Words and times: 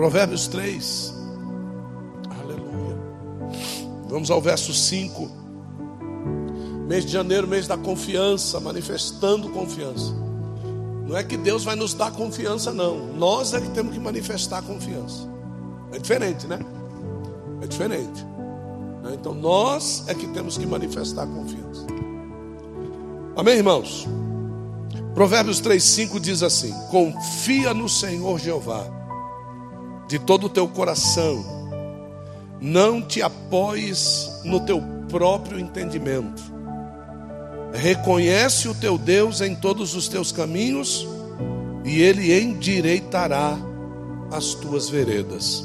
Provérbios 0.00 0.48
3. 0.48 1.14
Aleluia. 2.42 2.96
Vamos 4.08 4.30
ao 4.30 4.40
verso 4.40 4.72
5. 4.72 5.30
Mês 6.88 7.04
de 7.04 7.12
janeiro, 7.12 7.46
mês 7.46 7.66
da 7.66 7.76
confiança, 7.76 8.58
manifestando 8.60 9.50
confiança. 9.50 10.14
Não 11.06 11.14
é 11.14 11.22
que 11.22 11.36
Deus 11.36 11.64
vai 11.64 11.76
nos 11.76 11.92
dar 11.92 12.12
confiança, 12.12 12.72
não. 12.72 13.08
Nós 13.08 13.52
é 13.52 13.60
que 13.60 13.68
temos 13.72 13.92
que 13.92 14.00
manifestar 14.00 14.62
confiança. 14.62 15.28
É 15.92 15.98
diferente, 15.98 16.46
né? 16.46 16.60
É 17.60 17.66
diferente. 17.66 18.24
Né? 19.02 19.18
Então 19.20 19.34
nós 19.34 20.04
é 20.06 20.14
que 20.14 20.28
temos 20.28 20.56
que 20.56 20.64
manifestar 20.64 21.26
confiança. 21.26 21.84
Amém, 23.36 23.58
irmãos? 23.58 24.08
Provérbios 25.12 25.60
3,5 25.60 26.18
diz 26.18 26.42
assim: 26.42 26.72
Confia 26.90 27.74
no 27.74 27.86
Senhor 27.86 28.38
Jeová, 28.38 28.99
de 30.10 30.18
todo 30.18 30.46
o 30.46 30.48
teu 30.48 30.66
coração, 30.66 31.44
não 32.60 33.00
te 33.00 33.22
apoies 33.22 34.28
no 34.44 34.58
teu 34.58 34.82
próprio 35.08 35.56
entendimento, 35.56 36.42
reconhece 37.72 38.66
o 38.68 38.74
teu 38.74 38.98
Deus 38.98 39.40
em 39.40 39.54
todos 39.54 39.94
os 39.94 40.08
teus 40.08 40.32
caminhos, 40.32 41.06
e 41.84 42.02
Ele 42.02 42.36
endireitará 42.36 43.56
as 44.32 44.52
tuas 44.54 44.90
veredas. 44.90 45.64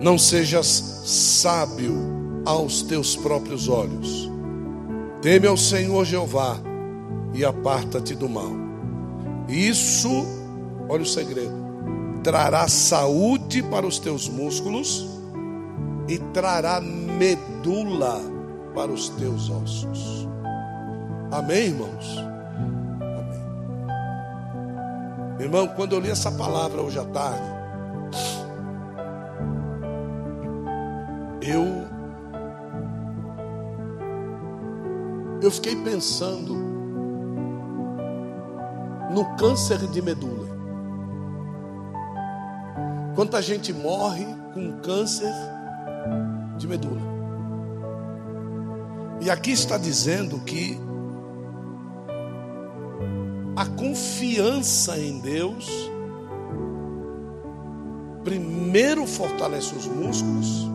Não 0.00 0.18
sejas 0.18 0.66
sábio 1.06 2.42
aos 2.44 2.82
teus 2.82 3.14
próprios 3.14 3.68
olhos. 3.68 4.28
Teme 5.22 5.46
ao 5.46 5.56
Senhor 5.56 6.04
Jeová 6.04 6.58
e 7.32 7.44
aparta-te 7.44 8.16
do 8.16 8.28
mal. 8.28 8.50
Isso, 9.48 10.26
olha 10.88 11.04
o 11.04 11.06
segredo, 11.06 11.65
trará 12.26 12.66
saúde 12.66 13.62
para 13.62 13.86
os 13.86 14.00
teus 14.00 14.28
músculos 14.28 15.06
e 16.08 16.18
trará 16.18 16.80
medula 16.80 18.20
para 18.74 18.90
os 18.90 19.08
teus 19.10 19.48
ossos. 19.48 20.26
Amém, 21.30 21.66
irmãos? 21.66 22.18
Amém. 22.98 23.46
Irmão, 25.38 25.68
quando 25.68 25.92
eu 25.92 26.00
li 26.00 26.10
essa 26.10 26.32
palavra 26.32 26.82
hoje 26.82 26.98
à 26.98 27.04
tarde, 27.04 27.46
eu 31.42 31.86
eu 35.40 35.50
fiquei 35.52 35.76
pensando 35.76 36.56
no 39.12 39.24
câncer 39.36 39.78
de 39.78 40.02
medula. 40.02 40.55
Quanta 43.16 43.40
gente 43.40 43.72
morre 43.72 44.26
com 44.52 44.78
câncer 44.80 45.32
de 46.58 46.68
medula. 46.68 47.00
E 49.22 49.30
aqui 49.30 49.52
está 49.52 49.78
dizendo 49.78 50.38
que 50.40 50.78
a 53.56 53.64
confiança 53.64 54.98
em 54.98 55.18
Deus 55.18 55.66
primeiro 58.22 59.06
fortalece 59.06 59.74
os 59.74 59.86
músculos 59.86 60.68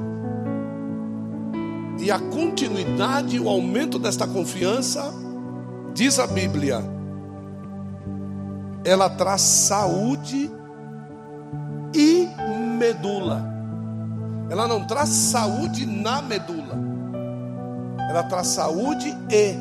e 2.00 2.10
a 2.10 2.18
continuidade 2.18 3.36
e 3.36 3.40
o 3.40 3.48
aumento 3.48 4.00
desta 4.00 4.26
confiança, 4.26 5.14
diz 5.94 6.18
a 6.18 6.26
Bíblia, 6.26 6.82
ela 8.84 9.08
traz 9.08 9.42
saúde 9.42 10.50
medula. 12.82 13.46
Ela 14.50 14.68
não 14.68 14.86
traz 14.86 15.10
saúde 15.10 15.86
na 15.86 16.22
medula, 16.22 16.76
ela 18.10 18.24
traz 18.24 18.48
saúde 18.48 19.16
e 19.30 19.54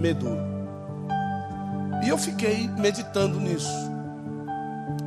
medula. 0.00 0.52
E 2.04 2.08
eu 2.08 2.18
fiquei 2.18 2.68
meditando 2.68 3.40
nisso. 3.40 3.72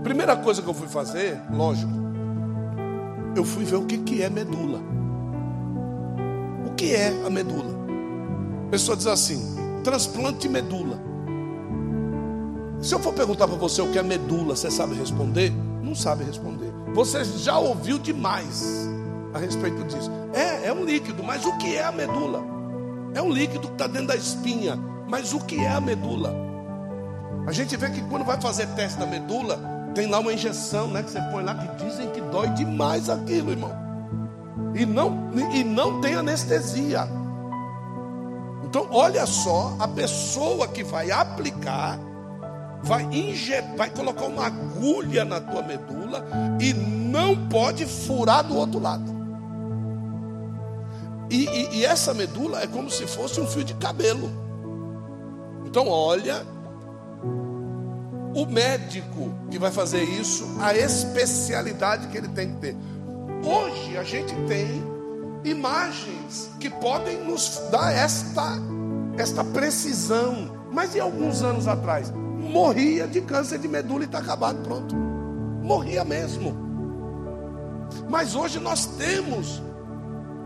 Primeira 0.03 0.35
coisa 0.35 0.61
que 0.61 0.67
eu 0.67 0.73
fui 0.73 0.87
fazer, 0.87 1.39
lógico, 1.51 1.93
eu 3.35 3.45
fui 3.45 3.63
ver 3.63 3.75
o 3.75 3.85
que, 3.85 3.99
que 3.99 4.21
é 4.23 4.29
medula 4.29 4.95
que 6.75 6.93
é 6.93 7.07
a 7.25 7.29
medula? 7.29 7.73
A 8.67 8.71
pessoa 8.71 8.95
diz 8.95 9.07
assim: 9.07 9.41
transplante 9.83 10.47
medula. 10.47 10.99
Se 12.81 12.93
eu 12.93 12.99
for 12.99 13.13
perguntar 13.13 13.47
para 13.47 13.57
você 13.57 13.81
o 13.81 13.91
que 13.91 13.97
é 13.97 14.03
medula, 14.03 14.55
você 14.55 14.69
sabe 14.69 14.93
responder? 14.95 15.51
Não 15.81 15.95
sabe 15.95 16.23
responder. 16.23 16.71
Você 16.95 17.23
já 17.23 17.59
ouviu 17.59 17.99
demais 17.99 18.89
a 19.33 19.37
respeito 19.37 19.83
disso. 19.83 20.09
É, 20.33 20.67
é 20.67 20.73
um 20.73 20.83
líquido, 20.83 21.23
mas 21.23 21.45
o 21.45 21.55
que 21.57 21.75
é 21.75 21.83
a 21.83 21.91
medula? 21.91 22.43
É 23.13 23.21
um 23.21 23.31
líquido 23.31 23.67
que 23.67 23.73
está 23.73 23.85
dentro 23.85 24.07
da 24.07 24.15
espinha, 24.15 24.75
mas 25.07 25.31
o 25.31 25.39
que 25.39 25.59
é 25.59 25.69
a 25.69 25.79
medula? 25.79 26.33
A 27.45 27.51
gente 27.51 27.77
vê 27.77 27.91
que 27.91 28.01
quando 28.09 28.25
vai 28.25 28.41
fazer 28.41 28.65
teste 28.69 28.97
da 28.97 29.05
medula, 29.05 29.59
tem 29.93 30.07
lá 30.07 30.19
uma 30.19 30.33
injeção, 30.33 30.87
né, 30.87 31.03
que 31.03 31.11
você 31.11 31.21
põe 31.31 31.43
lá 31.43 31.53
que 31.53 31.85
dizem 31.85 32.09
que 32.09 32.21
dói 32.21 32.49
demais 32.49 33.09
aquilo, 33.09 33.51
irmão 33.51 33.85
e 34.75 34.85
não, 34.85 35.31
e 35.53 35.63
não 35.63 36.01
tem 36.01 36.15
anestesia. 36.15 37.07
Então, 38.63 38.87
olha 38.91 39.25
só, 39.25 39.73
a 39.79 39.87
pessoa 39.87 40.67
que 40.67 40.83
vai 40.83 41.09
aplicar, 41.11 41.97
vai 42.83 43.03
injetar, 43.03 43.75
vai 43.75 43.89
colocar 43.89 44.25
uma 44.25 44.45
agulha 44.45 45.25
na 45.25 45.41
tua 45.41 45.61
medula 45.61 46.25
e 46.59 46.73
não 46.73 47.47
pode 47.47 47.85
furar 47.85 48.43
do 48.43 48.55
outro 48.55 48.79
lado. 48.79 49.15
E, 51.29 51.45
e, 51.45 51.77
e 51.77 51.85
essa 51.85 52.13
medula 52.13 52.61
é 52.61 52.67
como 52.67 52.89
se 52.89 53.07
fosse 53.07 53.39
um 53.39 53.47
fio 53.47 53.63
de 53.63 53.73
cabelo. 53.75 54.29
Então, 55.65 55.87
olha, 55.87 56.45
o 58.35 58.45
médico 58.45 59.33
que 59.49 59.57
vai 59.57 59.71
fazer 59.71 60.03
isso, 60.03 60.45
a 60.59 60.75
especialidade 60.75 62.07
que 62.07 62.17
ele 62.17 62.27
tem 62.29 62.53
que 62.53 62.61
ter. 62.61 62.77
Hoje 63.43 63.97
a 63.97 64.03
gente 64.03 64.33
tem 64.47 64.83
imagens 65.43 66.49
que 66.59 66.69
podem 66.69 67.23
nos 67.23 67.61
dar 67.71 67.93
esta, 67.93 68.57
esta 69.17 69.43
precisão. 69.43 70.51
Mas 70.71 70.95
e 70.95 70.99
alguns 70.99 71.41
anos 71.41 71.67
atrás? 71.67 72.11
Morria 72.55 73.05
de 73.05 73.19
câncer 73.19 73.59
de 73.59 73.67
medula 73.67 74.03
e 74.03 74.05
está 74.05 74.19
acabado, 74.19 74.63
pronto. 74.63 74.95
Morria 74.95 76.05
mesmo. 76.05 76.55
Mas 78.09 78.33
hoje 78.33 78.61
nós 78.61 78.85
temos 78.85 79.61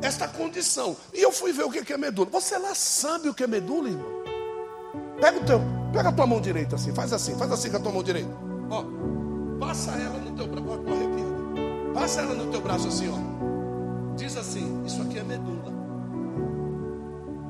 esta 0.02 0.28
condição. 0.28 0.98
E 1.14 1.22
eu 1.22 1.32
fui 1.32 1.54
ver 1.54 1.66
o 1.66 1.70
que 1.70 1.94
é 1.94 1.98
medula. 1.98 2.28
Você 2.32 2.58
lá 2.58 2.74
sabe 2.74 3.30
o 3.30 3.34
que 3.34 3.44
é 3.44 3.48
medula, 3.48 3.90
irmão? 3.90 4.24
Pega 5.22 5.38
o 5.38 5.46
teu, 5.46 5.62
pega 5.94 6.10
a 6.10 6.12
tua 6.12 6.26
mão 6.26 6.42
direita 6.42 6.78
assim, 6.78 6.92
faz 6.96 7.14
assim, 7.14 7.38
faz 7.38 7.52
assim 7.52 7.70
com 7.70 7.78
a 7.78 7.80
tua 7.80 7.92
mão 7.92 8.02
direita. 8.02 8.32
Ó, 8.72 8.86
passa 9.60 9.92
ela 9.92 10.18
no 10.18 10.32
teu 10.32 10.48
braço, 10.48 10.80
corre 10.80 11.06
aqui. 11.06 11.94
Passa 11.94 12.22
ela 12.22 12.34
no 12.34 12.52
teu 12.52 12.60
braço 12.60 12.88
assim, 12.88 13.08
ó. 13.08 14.16
Diz 14.16 14.36
assim: 14.36 14.84
Isso 14.84 15.00
aqui 15.04 15.20
é 15.20 15.24
medula. 15.24 15.72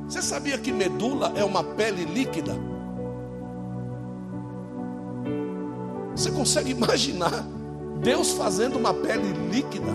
Você 0.05 0.21
sabia 0.21 0.57
que 0.57 0.73
medula 0.73 1.31
é 1.37 1.45
uma 1.45 1.63
pele 1.63 2.03
líquida? 2.03 2.68
Você 6.19 6.31
consegue 6.31 6.71
imaginar 6.75 7.45
Deus 8.01 8.31
fazendo 8.33 8.77
uma 8.77 8.93
pele 8.93 9.31
líquida? 9.49 9.91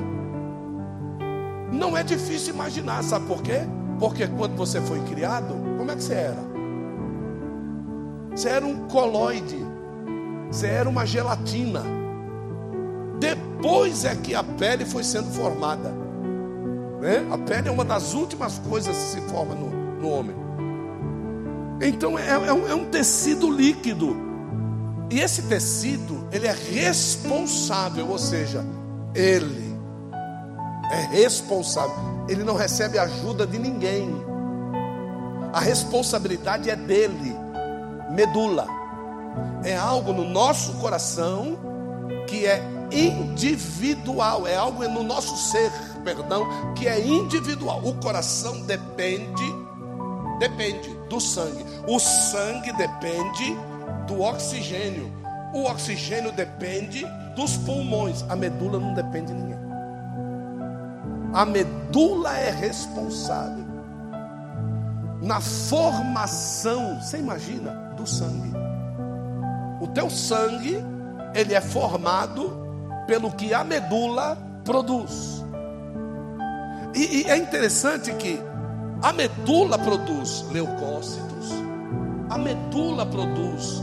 Não 1.71 1.97
é 1.97 2.03
difícil 2.03 2.55
imaginar, 2.55 3.03
sabe 3.05 3.27
por 3.27 3.43
quê? 3.43 3.61
Porque 3.99 4.27
quando 4.27 4.57
você 4.57 4.81
foi 4.81 5.01
criado, 5.01 5.55
como 5.77 5.91
é 5.91 5.95
que 5.95 6.03
você 6.03 6.15
era? 6.15 6.45
Você 8.35 8.49
era 8.49 8.65
um 8.65 8.89
coloide, 8.89 9.59
você 10.51 10.67
era 10.67 10.89
uma 10.89 11.05
gelatina. 11.05 11.83
Depois 13.21 14.05
é 14.05 14.17
que 14.17 14.35
a 14.35 14.43
pele 14.43 14.85
foi 14.87 15.05
sendo 15.05 15.31
formada. 15.31 15.91
Né? 17.01 17.27
A 17.31 17.39
pele 17.39 17.69
é 17.69 17.71
uma 17.71 17.85
das 17.85 18.15
últimas 18.15 18.59
coisas 18.61 18.97
que 18.97 19.03
se 19.03 19.21
forma 19.29 19.55
no, 19.55 20.01
no 20.01 20.09
homem. 20.09 20.37
Então 21.83 22.19
é, 22.19 22.31
é, 22.31 22.53
um, 22.53 22.67
é 22.67 22.75
um 22.75 22.87
tecido 22.87 23.51
líquido. 23.51 24.24
E 25.11 25.21
esse 25.21 25.43
tecido, 25.43 26.27
ele 26.33 26.47
é 26.47 26.53
responsável, 26.53 28.09
ou 28.09 28.19
seja, 28.19 28.65
ele 29.15 29.75
é 30.91 31.17
responsável. 31.17 31.95
Ele 32.29 32.43
não 32.43 32.57
recebe 32.57 32.99
ajuda 32.99 33.47
de 33.47 33.59
ninguém. 33.59 34.11
A 35.53 35.61
responsabilidade 35.61 36.71
é 36.71 36.77
dele. 36.77 37.37
Medula. 38.11 38.67
É 39.63 39.77
algo 39.77 40.13
no 40.13 40.25
nosso 40.25 40.75
coração 40.75 41.59
que 42.27 42.47
é 42.47 42.63
individual, 42.93 44.47
é 44.47 44.57
algo 44.57 44.87
no 44.89 45.03
nosso 45.03 45.37
ser, 45.37 45.71
perdão, 46.05 46.47
que 46.75 46.87
é 46.87 47.05
individual. 47.05 47.81
O 47.85 47.95
coração 47.95 48.63
depende 48.63 49.65
depende 50.39 50.91
do 51.09 51.21
sangue. 51.21 51.65
O 51.87 51.99
sangue 51.99 52.73
depende 52.73 53.57
do 54.07 54.21
oxigênio. 54.21 55.13
O 55.53 55.65
oxigênio 55.65 56.33
depende 56.33 57.07
dos 57.37 57.57
pulmões. 57.57 58.25
A 58.29 58.37
medula 58.37 58.79
não 58.79 58.95
depende 58.95 59.33
de 59.33 59.35
ninguém. 59.35 59.59
A 61.33 61.45
medula 61.45 62.37
é 62.37 62.51
responsável 62.51 63.65
na 65.25 65.41
formação, 65.41 67.01
você 67.01 67.19
imagina, 67.19 67.71
do 67.97 68.07
sangue. 68.07 68.53
O 69.81 69.87
teu 69.89 70.11
sangue, 70.11 70.77
ele 71.35 71.55
é 71.55 71.61
formado 71.61 72.53
pelo 73.07 73.33
que 73.33 73.53
a 73.55 73.65
medula 73.65 74.39
produz. 74.65 75.43
E, 76.95 77.23
e 77.23 77.25
é 77.25 77.37
interessante 77.37 78.13
que 78.15 78.41
a 79.03 79.13
medula 79.13 79.79
produz 79.79 80.45
leucócitos, 80.53 81.51
a 82.31 82.39
medula 82.39 83.07
produz 83.07 83.83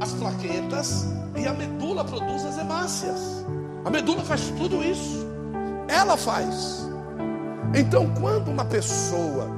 as 0.00 0.12
plaquetas 0.12 1.06
e 1.36 1.46
a 1.46 1.52
medula 1.52 2.04
produz 2.04 2.44
as 2.44 2.58
hemácias. 2.58 3.44
A 3.84 3.90
medula 3.90 4.22
faz 4.22 4.52
tudo 4.56 4.82
isso. 4.82 5.26
Ela 5.88 6.16
faz. 6.16 6.86
Então, 7.74 8.12
quando 8.20 8.48
uma 8.48 8.64
pessoa 8.64 9.48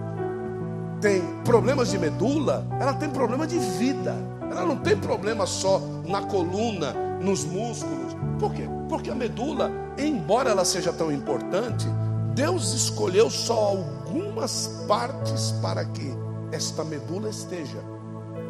tem 1.01 1.23
problemas 1.45 1.91
de 1.91 1.99
medula, 1.99 2.67
ela 2.81 2.95
tem 2.95 3.11
problema 3.11 3.47
de 3.47 3.59
vida. 3.59 4.15
Ela 4.51 4.65
não 4.65 4.77
tem 4.77 4.97
problema 4.97 5.47
só 5.47 5.81
na 6.07 6.23
coluna, 6.23 6.93
nos 7.21 7.45
músculos. 7.45 8.15
Por 8.39 8.53
quê? 8.53 8.69
Porque 8.89 9.11
a 9.11 9.15
medula, 9.15 9.71
embora 9.99 10.51
ela 10.51 10.65
seja 10.65 10.93
tão 10.93 11.13
importante, 11.13 11.87
Deus 12.35 12.73
escolheu 12.73 13.31
só 13.31 13.55
algumas 13.55 14.85
partes 14.89 15.53
para 15.63 15.85
que 15.85 16.13
esta 16.53 16.85
medula 16.85 17.29
esteja. 17.29 17.94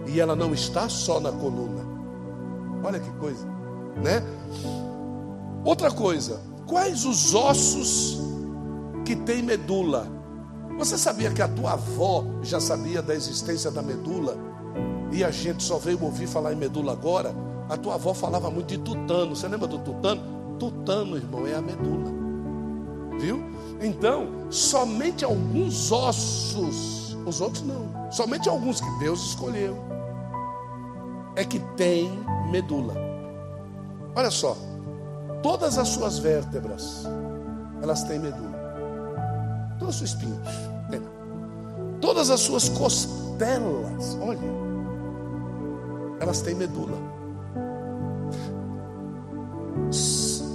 E 0.07 0.21
ela 0.21 0.37
não 0.37 0.53
está 0.53 0.89
só 0.89 1.19
na 1.19 1.33
coluna. 1.33 1.83
Olha 2.83 3.01
que 3.01 3.11
coisa, 3.13 3.47
né? 4.03 4.23
Outra 5.65 5.91
coisa, 5.91 6.41
quais 6.67 7.07
os 7.07 7.35
ossos 7.35 8.21
que 9.05 9.17
têm 9.17 9.43
medula? 9.43 10.07
Você 10.79 10.99
sabia 10.99 11.31
que 11.31 11.41
a 11.41 11.49
tua 11.49 11.73
avó 11.73 12.25
já 12.43 12.61
sabia 12.61 13.01
da 13.01 13.15
existência 13.15 13.71
da 13.71 13.81
medula? 13.81 14.37
E 15.11 15.25
a 15.25 15.31
gente 15.31 15.63
só 15.63 15.79
veio 15.79 16.03
ouvir 16.03 16.27
falar 16.27 16.53
em 16.53 16.57
medula 16.57 16.93
agora? 16.93 17.35
A 17.71 17.77
tua 17.77 17.95
avó 17.95 18.13
falava 18.13 18.51
muito 18.51 18.69
de 18.69 18.79
tutano. 18.79 19.35
Você 19.35 19.49
lembra 19.49 19.67
do 19.67 19.79
tutano? 19.79 20.21
Tutano, 20.59 21.17
irmão, 21.17 21.47
é 21.47 21.55
a 21.55 21.63
medula. 21.63 22.13
Viu? 23.19 23.43
Então, 23.81 24.29
somente 24.51 25.25
alguns 25.25 25.91
ossos, 25.91 27.17
os 27.25 27.41
outros 27.41 27.63
não. 27.63 28.11
Somente 28.11 28.49
alguns 28.49 28.81
que 28.81 28.99
Deus 28.99 29.25
escolheu 29.29 29.94
é 31.37 31.45
que 31.45 31.59
tem 31.77 32.11
medula. 32.51 32.95
Olha 34.15 34.31
só, 34.31 34.57
todas 35.43 35.79
as 35.79 35.89
suas 35.89 36.19
vértebras, 36.19 37.05
elas 37.83 38.05
têm 38.05 38.19
medula. 38.19 38.55
Todos 39.79 39.97
os 39.97 40.03
espinhos, 40.03 40.49
tem. 40.91 41.03
Todas 42.01 42.31
as 42.31 42.41
suas 42.41 42.69
costelas, 42.69 44.17
olha, 44.21 44.39
elas 46.21 46.41
têm 46.43 46.55
medula. 46.55 46.97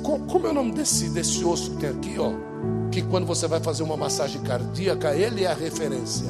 Como 0.04 0.48
é 0.48 0.50
o 0.50 0.54
nome 0.54 0.72
desse, 0.72 1.10
desse 1.10 1.44
osso 1.44 1.72
que 1.72 1.78
tem 1.78 1.90
aqui, 1.90 2.20
ó? 2.20 2.32
Que 2.92 3.02
quando 3.04 3.26
você 3.26 3.48
vai 3.48 3.60
fazer 3.60 3.84
uma 3.84 3.98
massagem 3.98 4.42
cardíaca, 4.42 5.14
ele 5.14 5.44
é 5.44 5.48
a 5.48 5.54
referência. 5.54 6.28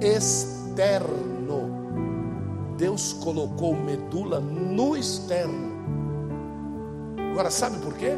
Externo. 0.00 1.35
Deus 2.76 3.12
colocou 3.14 3.74
medula 3.74 4.40
no 4.40 4.96
externo. 4.96 5.74
Agora, 7.32 7.50
sabe 7.50 7.78
por 7.78 7.94
quê? 7.94 8.12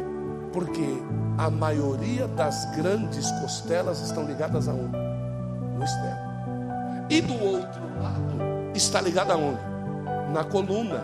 Porque 0.51 1.01
a 1.37 1.49
maioria 1.49 2.27
das 2.27 2.65
grandes 2.75 3.31
costelas 3.41 4.01
estão 4.01 4.25
ligadas 4.25 4.67
aonde? 4.67 4.97
No 5.77 5.83
externo. 5.83 6.29
E 7.09 7.21
do 7.21 7.33
outro 7.33 7.81
lado 8.01 8.39
está 8.75 9.01
ligada 9.01 9.33
aonde? 9.33 9.59
Na 10.33 10.43
coluna, 10.43 11.03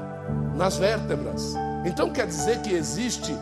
nas 0.56 0.78
vértebras. 0.78 1.54
Então 1.86 2.10
quer 2.10 2.28
dizer 2.28 2.62
que 2.62 2.74
existe 2.74 3.36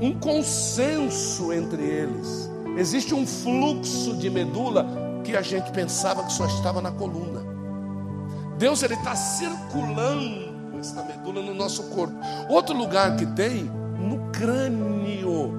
um 0.00 0.18
consenso 0.18 1.52
entre 1.52 1.82
eles. 1.82 2.50
Existe 2.76 3.14
um 3.14 3.26
fluxo 3.26 4.16
de 4.16 4.28
medula 4.28 4.86
que 5.22 5.36
a 5.36 5.42
gente 5.42 5.70
pensava 5.70 6.24
que 6.24 6.32
só 6.32 6.46
estava 6.46 6.82
na 6.82 6.90
coluna. 6.90 7.43
Deus 8.64 8.82
ele 8.82 8.94
está 8.94 9.14
circulando 9.14 10.78
essa 10.80 11.02
medula 11.02 11.42
no 11.42 11.52
nosso 11.52 11.82
corpo. 11.90 12.14
Outro 12.48 12.74
lugar 12.74 13.14
que 13.14 13.26
tem 13.26 13.64
no 13.98 14.30
crânio. 14.32 15.52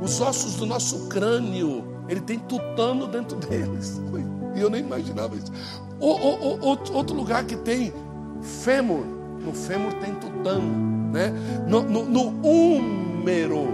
Os 0.00 0.18
ossos 0.22 0.56
do 0.56 0.64
nosso 0.64 1.08
crânio, 1.08 1.84
ele 2.08 2.22
tem 2.22 2.38
tutano 2.38 3.06
dentro 3.06 3.36
deles. 3.36 4.00
E 4.56 4.60
eu 4.60 4.70
nem 4.70 4.80
imaginava 4.80 5.36
isso. 5.36 5.52
O, 6.00 6.06
o, 6.06 6.54
o, 6.54 6.94
outro 6.94 7.14
lugar 7.14 7.44
que 7.44 7.56
tem 7.56 7.92
fêmur, 8.40 9.04
no 9.44 9.52
fêmur 9.52 9.92
tem 10.00 10.14
tutano, 10.14 11.12
né? 11.12 11.30
No, 11.68 11.82
no, 11.82 12.06
no 12.06 12.22
úmero, 12.42 13.66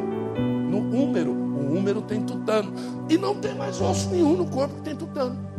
no 0.69 0.79
úmero, 0.79 1.31
o 1.31 1.79
úmero 1.79 2.03
tem 2.03 2.21
tutano. 2.25 2.73
E 3.09 3.17
não 3.17 3.37
tem 3.37 3.55
mais 3.55 3.81
osso 3.81 4.11
nenhum 4.11 4.39
no 4.39 4.47
corpo 4.47 4.75
que 4.75 4.83
tem 4.83 4.97
tutano. 4.97 5.52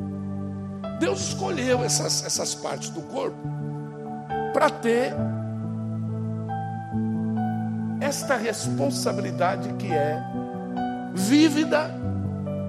Deus 1.00 1.30
escolheu 1.30 1.84
essas, 1.84 2.24
essas 2.26 2.56
partes 2.56 2.90
do 2.90 3.02
corpo 3.02 3.38
para 4.54 4.70
ter 4.70 5.14
esta 8.00 8.36
responsabilidade 8.36 9.74
que 9.74 9.92
é 9.92 10.22
vívida 11.14 11.90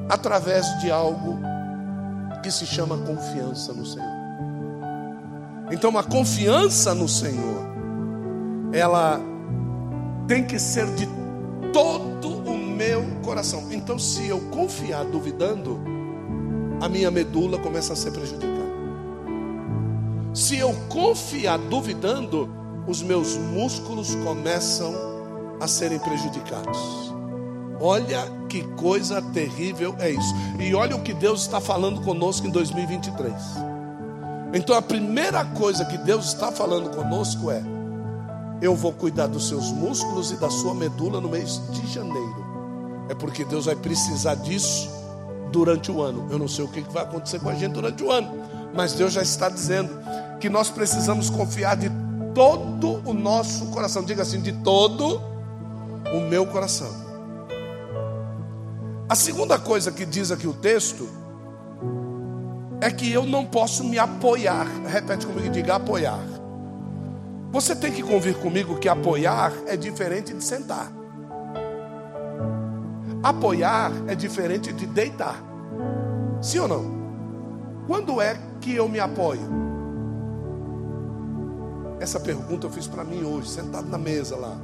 através 0.09 0.67
de 0.81 0.91
algo 0.91 1.39
que 2.43 2.51
se 2.51 2.67
chama 2.67 2.99
confiança 2.99 3.73
no 3.73 3.85
Senhor. 3.85 4.15
Então, 5.71 5.97
a 5.97 6.03
confiança 6.03 6.95
no 6.95 7.09
Senhor, 7.09 7.65
ela 8.73 9.21
tem 10.29 10.45
que 10.45 10.59
ser 10.59 10.87
de 10.95 11.09
todo 11.73 12.29
o 12.29 12.57
meu 12.57 13.03
coração. 13.23 13.73
Então, 13.73 13.99
se 13.99 14.29
eu 14.29 14.41
confiar 14.51 15.05
duvidando, 15.05 15.81
a 16.85 16.89
minha 16.89 17.11
medula 17.11 17.59
começa 17.59 17.95
a 17.95 17.97
ser 17.97 18.11
prejudicada. 18.11 18.53
Se 20.35 20.59
eu 20.59 20.75
confiar 20.91 21.59
duvidando, 21.59 22.47
os 22.87 23.01
meus 23.01 23.39
músculos 23.39 24.15
começam 24.17 24.95
a 25.59 25.67
serem 25.67 25.99
prejudicados. 25.99 26.79
Olha 27.81 28.31
que 28.51 28.63
coisa 28.75 29.23
terrível 29.23 29.97
é 29.99 30.11
isso. 30.11 30.35
E 30.61 30.75
olha 30.75 30.95
o 30.95 31.03
que 31.03 31.15
Deus 31.15 31.41
está 31.41 31.59
falando 31.59 32.03
conosco 32.03 32.47
em 32.47 32.51
2023. 32.51 33.33
Então 34.53 34.77
a 34.77 34.83
primeira 34.83 35.43
coisa 35.43 35.87
que 35.87 35.97
Deus 35.97 36.27
está 36.27 36.53
falando 36.53 36.95
conosco 36.95 37.51
é: 37.51 37.63
eu 38.61 38.77
vou 38.77 38.93
cuidar 38.93 39.29
dos 39.29 39.49
seus 39.49 39.73
músculos 39.73 40.33
e 40.33 40.37
da 40.37 40.51
sua 40.51 40.75
medula 40.75 41.19
no 41.19 41.31
mês 41.31 41.63
de 41.71 41.91
janeiro. 41.91 42.45
É 43.09 43.15
porque 43.15 43.43
Deus 43.43 43.65
vai 43.65 43.75
precisar 43.75 44.35
disso 44.35 44.94
durante 45.55 45.89
o 45.89 46.03
ano. 46.03 46.27
Eu 46.31 46.39
não 46.39 46.49
sei 46.49 46.65
o 46.65 46.69
que 46.69 46.81
vai 46.81 47.05
acontecer 47.05 47.39
com 47.39 47.49
a 47.49 47.55
gente 47.55 47.73
durante 47.73 48.03
o 48.03 48.11
ano, 48.11 48.29
mas 48.75 48.93
Deus 48.93 49.13
já 49.13 49.23
está 49.23 49.49
dizendo 49.49 49.89
que 50.41 50.49
nós 50.49 50.69
precisamos 50.69 51.31
confiar 51.31 51.77
de 51.77 51.89
todo 52.35 53.01
o 53.09 53.15
nosso 53.15 53.67
coração. 53.67 54.03
Diga 54.03 54.23
assim: 54.23 54.41
de 54.41 54.53
todo 54.53 55.23
o 56.13 56.21
meu 56.29 56.45
coração. 56.45 56.93
A 59.09 59.15
segunda 59.15 59.57
coisa 59.59 59.93
que 59.93 60.05
diz 60.05 60.33
aqui 60.33 60.49
o 60.49 60.55
texto 60.55 61.09
é 62.81 62.91
que 62.91 63.13
eu 63.13 63.25
não 63.25 63.47
posso 63.47 63.85
me 63.85 63.97
apoiar. 63.97 64.67
Repete 64.89 65.25
comigo, 65.25 65.51
diga 65.51 65.77
apoiar. 65.77 66.19
Você 67.53 67.77
tem 67.77 67.93
que 67.93 68.03
convir 68.03 68.35
comigo 68.39 68.79
que 68.81 68.89
apoiar 68.89 69.53
é 69.69 69.77
diferente 69.77 70.35
de 70.35 70.43
sentar. 70.43 70.91
Apoiar 73.25 73.91
é 74.07 74.15
diferente 74.15 74.71
de 74.71 74.85
deitar. 74.85 75.43
Sim 76.43 76.59
ou 76.59 76.69
não? 76.69 76.85
Quando 77.87 78.21
é 78.21 78.39
que 78.61 78.75
eu 78.75 78.87
me 78.87 79.01
apoio? 79.01 79.41
Essa 81.99 82.21
pergunta 82.21 82.67
eu 82.67 82.71
fiz 82.71 82.87
para 82.87 83.03
mim 83.03 83.25
hoje, 83.25 83.49
sentado 83.49 83.89
na 83.89 83.97
mesa 83.97 84.37
lá. 84.37 84.55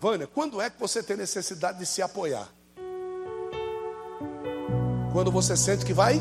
Vânia, 0.00 0.26
quando 0.26 0.60
é 0.60 0.68
que 0.68 0.80
você 0.80 1.04
tem 1.04 1.16
necessidade 1.16 1.78
de 1.78 1.86
se 1.86 2.02
apoiar? 2.02 2.48
Quando 5.12 5.30
você 5.30 5.56
sente 5.56 5.84
que 5.84 5.92
vai 5.92 6.20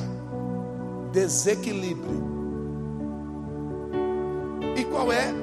desequilíbrio. 1.11 2.23
E 4.77 4.85
qual 4.85 5.11
é 5.11 5.33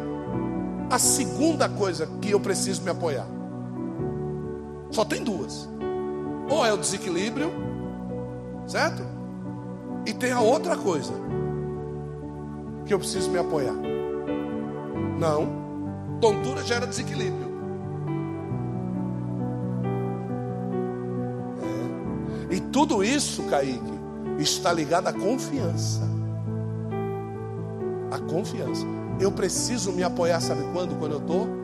a 0.89 0.99
segunda 1.01 1.69
coisa 1.69 2.07
que 2.21 2.31
eu 2.31 2.39
preciso 2.39 2.83
me 2.83 2.91
apoiar? 2.91 3.27
Só 4.93 5.05
tem 5.05 5.25
duas. 5.25 5.72
Ou 6.53 6.67
é 6.67 6.71
o 6.71 6.77
desequilíbrio, 6.77 7.51
certo? 8.67 9.03
E 10.05 10.13
tem 10.13 10.33
a 10.33 10.41
outra 10.41 10.77
coisa 10.77 11.15
que 12.85 12.93
eu 12.93 12.99
preciso 12.99 13.31
me 13.31 13.39
apoiar. 13.39 13.75
Não, 15.19 16.19
tontura 16.21 16.63
gera 16.63 16.87
desequilíbrio. 16.87 17.51
É. 22.51 22.55
E 22.57 22.61
tudo 22.61 23.03
isso, 23.03 23.45
Kaique, 23.45 23.81
está 24.39 24.75
ligado 24.75 25.07
à 25.07 25.13
confiança. 25.13 26.03
A 28.11 28.19
confiança. 28.31 28.85
Eu 29.19 29.33
preciso 29.33 29.91
me 29.91 30.03
apoiar, 30.03 30.39
sabe 30.43 30.61
quando? 30.75 30.99
Quando 30.99 31.13
eu 31.13 31.19
estou 31.19 31.62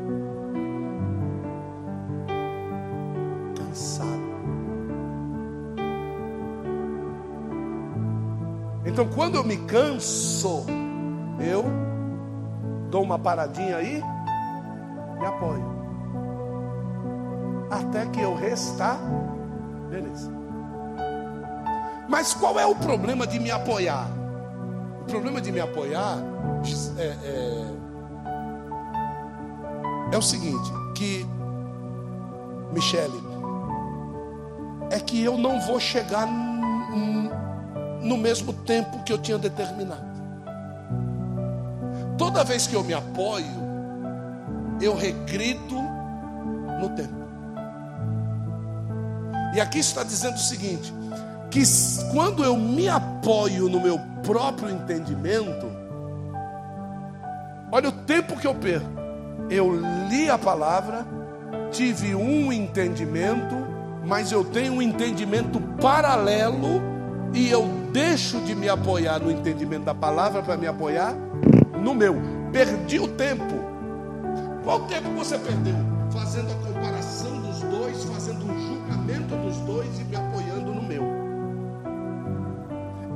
quando 9.28 9.37
eu 9.37 9.44
me 9.44 9.58
canso, 9.58 10.64
eu 11.38 11.62
dou 12.88 13.02
uma 13.02 13.18
paradinha 13.18 13.76
aí 13.76 14.02
e 15.20 15.25
apoio. 15.26 15.66
Até 17.70 18.06
que 18.06 18.23
eu 18.23 18.35
restar, 18.35 18.99
beleza. 19.90 20.32
Mas 22.08 22.32
qual 22.32 22.58
é 22.58 22.64
o 22.64 22.75
problema 22.75 23.26
de 23.26 23.38
me 23.38 23.50
apoiar? 23.50 24.08
O 25.02 25.04
problema 25.04 25.42
de 25.42 25.52
me 25.52 25.61
apoiar 25.61 26.16
é, 26.97 27.02
é, 27.02 27.66
é 30.11 30.16
o 30.16 30.23
seguinte: 30.23 30.73
que, 30.94 31.26
Michele, 32.73 33.23
é 34.90 34.99
que 34.99 35.23
eu 35.23 35.37
não 35.37 35.61
vou 35.61 35.78
chegar 35.78 36.26
no 38.02 38.17
mesmo 38.17 38.52
tempo 38.52 39.02
que 39.02 39.12
eu 39.12 39.19
tinha 39.19 39.38
determinado. 39.38 40.09
Toda 42.17 42.45
vez 42.45 42.67
que 42.67 42.75
eu 42.75 42.83
me 42.83 42.95
apoio, 42.95 43.69
eu 44.81 44.95
regrido 44.95 45.75
no 46.81 46.88
tempo. 46.90 47.19
E 49.55 49.61
aqui 49.61 49.78
está 49.78 50.02
dizendo 50.02 50.35
o 50.35 50.40
seguinte: 50.40 50.93
que 51.50 51.62
quando 52.12 52.45
eu 52.45 52.57
me 52.57 52.88
apoio 52.88 53.69
no 53.69 53.81
meu 53.81 53.99
próprio 54.23 54.71
entendimento, 54.71 55.67
olha 57.73 57.88
o 57.88 57.93
tempo 57.93 58.38
que 58.38 58.47
eu 58.47 58.55
perco. 58.55 58.99
Eu 59.50 59.81
li 60.09 60.28
a 60.28 60.37
palavra, 60.37 61.07
tive 61.71 62.14
um 62.14 62.52
entendimento, 62.52 63.57
mas 64.05 64.31
eu 64.31 64.45
tenho 64.45 64.75
um 64.75 64.83
entendimento 64.83 65.61
paralelo 65.81 66.83
e 67.33 67.50
eu 67.50 67.67
deixo 67.99 68.40
de 68.43 68.55
me 68.55 68.69
apoiar 68.69 69.19
no 69.19 69.28
entendimento 69.28 69.83
da 69.83 69.95
palavra 69.95 70.40
para 70.40 70.57
me 70.57 70.69
apoiar 70.69 71.17
no 71.83 71.97
meu. 71.97 72.14
Perdi 72.52 73.00
o 73.00 73.09
tempo. 73.09 73.55
Qual 74.62 74.83
tempo 74.83 75.11
você 75.17 75.37
perdeu? 75.37 75.75
Fazendo 76.12 76.52
a 76.52 76.55
comparação 76.55 77.40
dos 77.40 77.61
dois, 77.62 78.05
fazendo 78.05 78.45
um 78.45 78.69
julgamento 78.69 79.35
dos 79.37 79.57
dois 79.59 79.99
e 79.99 80.05
me 80.05 80.14
apoiando 80.14 80.73
no 80.73 80.83
meu. 80.83 81.02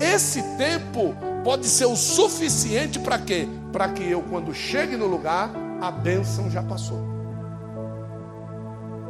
Esse 0.01 0.43
tempo 0.57 1.15
pode 1.45 1.67
ser 1.67 1.87
o 1.87 1.95
suficiente 1.95 2.99
para 2.99 3.19
quê? 3.19 3.49
Para 3.71 3.89
que 3.89 4.03
eu, 4.03 4.21
quando 4.23 4.53
chegue 4.53 4.97
no 4.97 5.07
lugar, 5.07 5.53
a 5.81 5.93
bênção 5.93 6.51
já 6.51 6.63
passou. 6.63 7.01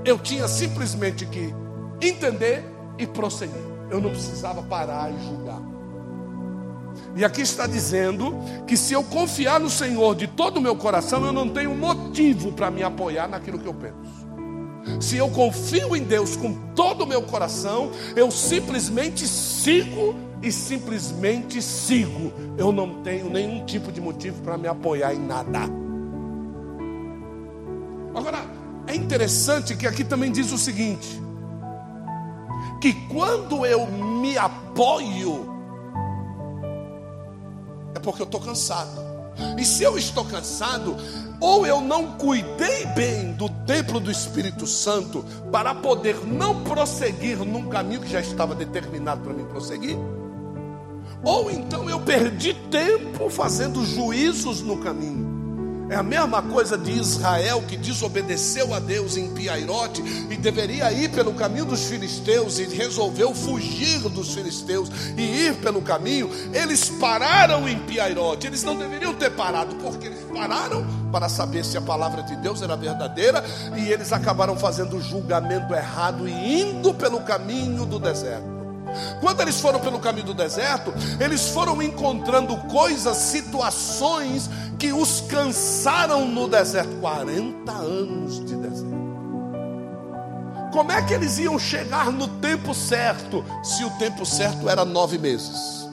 Eu 0.05 0.19
tinha 0.19 0.47
simplesmente 0.47 1.25
que 1.25 1.55
entender 2.02 2.62
e 2.99 3.07
prosseguir. 3.07 3.72
Eu 3.93 4.01
não 4.01 4.09
precisava 4.09 4.63
parar 4.63 5.13
e 5.13 5.23
julgar. 5.27 5.61
E 7.15 7.23
aqui 7.23 7.43
está 7.43 7.67
dizendo 7.67 8.35
que 8.67 8.75
se 8.75 8.95
eu 8.95 9.05
confiar 9.05 9.61
no 9.61 9.69
Senhor 9.69 10.15
de 10.15 10.27
todo 10.27 10.57
o 10.57 10.61
meu 10.63 10.75
coração, 10.75 11.27
eu 11.27 11.33
não 11.33 11.47
tenho 11.47 11.77
motivo 11.77 12.53
para 12.53 12.71
me 12.71 12.83
apoiar 12.83 13.29
naquilo 13.29 13.59
que 13.59 13.67
eu 13.67 13.75
penso. 13.75 14.23
Se 14.99 15.19
eu 15.19 15.29
confio 15.29 15.95
em 15.95 16.05
Deus 16.05 16.37
com 16.37 16.55
todo 16.75 17.03
o 17.03 17.07
meu 17.07 17.21
coração, 17.21 17.91
eu 18.17 18.31
simplesmente 18.31 19.29
sigo 19.29 20.15
e 20.43 20.51
simplesmente 20.51 21.61
sigo. 21.61 22.33
Eu 22.57 22.73
não 22.73 23.03
tenho 23.03 23.29
nenhum 23.29 23.63
tipo 23.67 23.93
de 23.93 24.01
motivo 24.01 24.41
para 24.41 24.57
me 24.57 24.69
apoiar 24.69 25.13
em 25.15 25.21
nada. 25.21 25.61
Agora, 28.15 28.39
é 28.87 28.95
interessante 28.97 29.77
que 29.77 29.87
aqui 29.87 30.03
também 30.03 30.33
diz 30.33 30.51
o 30.51 30.57
seguinte: 30.57 31.21
que 32.83 32.93
quando 33.07 33.65
eu 33.65 33.87
me 33.87 34.37
apoio, 34.37 35.49
é 37.95 38.01
porque 38.01 38.23
eu 38.23 38.27
estou 38.27 38.41
cansado. 38.41 39.01
E 39.57 39.65
se 39.65 39.85
eu 39.85 39.97
estou 39.97 40.25
cansado, 40.25 40.97
ou 41.41 41.65
eu 41.65 41.81
não 41.81 42.19
cuidei 42.19 42.85
bem 42.87 43.35
do 43.35 43.49
templo 43.49 44.01
do 44.01 44.11
Espírito 44.11 44.67
Santo 44.67 45.25
para 45.53 45.73
poder 45.77 46.27
não 46.27 46.65
prosseguir 46.65 47.39
num 47.39 47.69
caminho 47.69 48.01
que 48.01 48.11
já 48.11 48.21
estava 48.21 48.53
determinado 48.53 49.21
para 49.21 49.33
mim 49.33 49.45
prosseguir, 49.45 49.97
ou 51.23 51.53
então 51.53 51.89
eu 51.89 52.01
perdi 52.01 52.53
tempo 52.69 53.31
fazendo 53.31 53.87
juízos 53.87 54.61
no 54.61 54.79
caminho. 54.79 55.32
É 55.93 55.95
a 55.95 56.03
mesma 56.03 56.41
coisa 56.41 56.79
de 56.79 56.91
Israel 56.91 57.63
que 57.69 57.77
desobedeceu 57.77 58.73
a 58.73 58.79
Deus 58.79 59.19
em 59.19 59.29
Piairote 59.29 60.03
e 60.31 60.37
deveria 60.39 60.91
ir 60.91 61.11
pelo 61.11 61.35
caminho 61.35 61.67
dos 61.67 61.85
filisteus 61.85 62.59
e 62.59 62.65
resolveu 62.65 63.35
fugir 63.35 63.99
dos 64.09 64.33
filisteus 64.33 64.91
e 65.19 65.21
ir 65.21 65.57
pelo 65.57 65.83
caminho. 65.83 66.31
Eles 66.55 66.89
pararam 66.89 67.69
em 67.69 67.79
Piairote. 67.81 68.47
Eles 68.47 68.63
não 68.63 68.75
deveriam 68.75 69.13
ter 69.13 69.33
parado, 69.33 69.75
porque 69.77 70.07
eles 70.07 70.25
pararam 70.35 70.83
para 71.13 71.29
saber 71.29 71.63
se 71.63 71.77
a 71.77 71.83
palavra 71.83 72.23
de 72.23 72.37
Deus 72.37 72.63
era 72.63 72.75
verdadeira 72.75 73.45
e 73.77 73.93
eles 73.93 74.15
acabaram 74.15 74.57
fazendo 74.57 74.97
o 74.97 75.03
julgamento 75.03 75.75
errado 75.75 76.27
e 76.27 76.63
indo 76.63 76.95
pelo 76.95 77.21
caminho 77.21 77.85
do 77.85 77.99
deserto. 77.99 78.63
Quando 79.21 79.41
eles 79.41 79.61
foram 79.61 79.81
pelo 79.81 79.99
caminho 79.99 80.27
do 80.27 80.35
deserto, 80.35 80.93
eles 81.21 81.49
foram 81.49 81.83
encontrando 81.83 82.57
coisas, 82.69 83.17
situações 83.17 84.51
que 84.83 84.93
os 84.93 85.21
cansaram 85.21 86.27
no 86.27 86.49
deserto 86.49 86.97
40 86.97 87.71
anos 87.71 88.45
de 88.45 88.57
deserto. 88.57 88.93
Como 90.73 90.91
é 90.91 91.01
que 91.03 91.15
eles 91.15 91.39
iam 91.39 91.57
chegar 91.57 92.11
no 92.11 92.27
tempo 92.27 92.75
certo, 92.75 93.45
se 93.62 93.85
o 93.85 93.91
tempo 93.91 94.27
certo 94.27 94.69
era 94.69 94.85
nove 94.85 95.19
meses? 95.19 95.89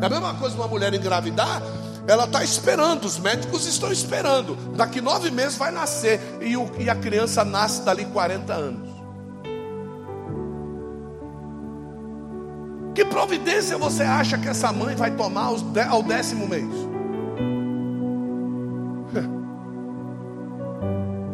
É 0.00 0.06
a 0.06 0.08
mesma 0.08 0.32
coisa 0.36 0.56
uma 0.56 0.66
mulher 0.66 0.94
engravidar, 0.94 1.60
ela 2.08 2.24
está 2.24 2.42
esperando, 2.42 3.04
os 3.04 3.18
médicos 3.18 3.66
estão 3.66 3.92
esperando. 3.92 4.56
Daqui 4.74 5.02
nove 5.02 5.30
meses 5.30 5.58
vai 5.58 5.70
nascer, 5.70 6.18
e, 6.40 6.56
o, 6.56 6.70
e 6.78 6.88
a 6.88 6.94
criança 6.94 7.44
nasce 7.44 7.82
dali 7.82 8.06
40 8.06 8.50
anos. 8.50 8.88
Que 12.94 13.04
providência 13.04 13.76
você 13.76 14.04
acha 14.04 14.38
que 14.38 14.48
essa 14.48 14.72
mãe 14.72 14.96
vai 14.96 15.10
tomar 15.10 15.50
ao 15.90 16.02
décimo 16.02 16.48
mês? 16.48 16.93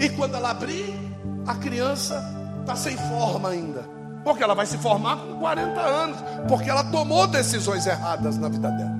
E 0.00 0.08
quando 0.08 0.34
ela 0.34 0.50
abrir, 0.50 0.94
a 1.46 1.54
criança 1.54 2.24
está 2.60 2.74
sem 2.74 2.96
forma 2.96 3.50
ainda. 3.50 3.84
Porque 4.24 4.42
ela 4.42 4.54
vai 4.54 4.64
se 4.64 4.78
formar 4.78 5.16
com 5.16 5.38
40 5.38 5.80
anos. 5.80 6.16
Porque 6.48 6.70
ela 6.70 6.84
tomou 6.84 7.26
decisões 7.26 7.86
erradas 7.86 8.38
na 8.38 8.48
vida 8.48 8.70
dela. 8.70 8.98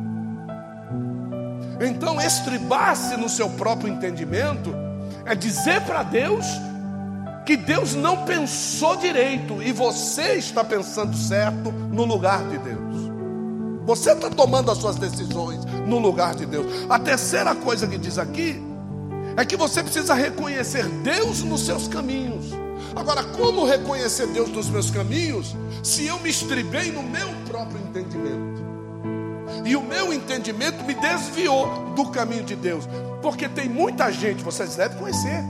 Então, 1.81 2.21
estribar-se 2.21 3.17
no 3.17 3.29
seu 3.29 3.49
próprio 3.51 3.89
entendimento 3.89 4.75
é 5.25 5.35
dizer 5.35 5.81
para 5.83 6.03
Deus 6.03 6.45
que 7.47 7.57
Deus 7.57 7.95
não 7.95 8.25
pensou 8.27 8.97
direito 8.97 9.63
e 9.63 9.73
você 9.73 10.35
está 10.35 10.63
pensando 10.63 11.17
certo 11.17 11.73
no 11.73 12.05
lugar 12.05 12.45
de 12.45 12.59
Deus. 12.59 13.11
Você 13.87 14.13
está 14.13 14.29
tomando 14.29 14.71
as 14.71 14.79
suas 14.79 14.97
decisões 14.97 15.65
no 15.87 15.99
lugar 15.99 16.35
de 16.35 16.45
Deus. 16.45 16.67
A 16.89 16.99
terceira 16.99 17.55
coisa 17.55 17.87
que 17.87 17.97
diz 17.97 18.19
aqui 18.19 18.70
é 19.41 19.45
que 19.45 19.57
você 19.57 19.83
precisa 19.83 20.15
reconhecer 20.15 20.87
Deus 21.03 21.43
nos 21.43 21.65
seus 21.65 21.89
caminhos. 21.89 22.47
Agora, 22.95 23.25
como 23.25 23.65
reconhecer 23.65 24.27
Deus 24.27 24.51
nos 24.51 24.69
meus 24.69 24.91
caminhos 24.91 25.57
se 25.83 26.07
eu 26.07 26.19
me 26.19 26.29
estribei 26.29 26.93
no 26.93 27.03
meu 27.03 27.29
próprio 27.47 27.81
entendimento? 27.81 28.61
E 29.65 29.75
o 29.77 29.83
meu 29.83 30.13
entendimento 30.13 30.85
me 30.85 30.95
desviou 30.95 31.93
do 31.97 32.11
caminho 32.11 32.45
de 32.45 32.55
Deus. 32.55 32.87
Porque 33.23 33.49
tem 33.49 33.69
muita 33.69 34.11
gente, 34.13 34.43
vocês 34.43 34.77
devem 34.77 34.99
conhecer, 34.99 35.43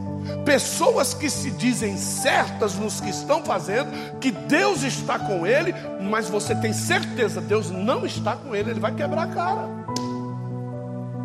Pessoas 0.45 1.15
que 1.15 1.31
se 1.31 1.51
dizem 1.51 1.97
certas 1.97 2.75
nos 2.75 3.01
que 3.01 3.09
estão 3.09 3.43
fazendo, 3.43 3.91
que 4.21 4.31
Deus 4.31 4.83
está 4.83 5.19
com 5.19 5.47
ele, 5.47 5.75
mas 6.03 6.29
você 6.29 6.55
tem 6.55 6.73
certeza, 6.73 7.41
Deus 7.41 7.71
não 7.71 8.05
está 8.05 8.37
com 8.37 8.55
ele, 8.55 8.71
ele 8.71 8.81
vai 8.81 8.95
quebrar 8.95 9.25
a 9.25 9.27
cara. 9.29 9.69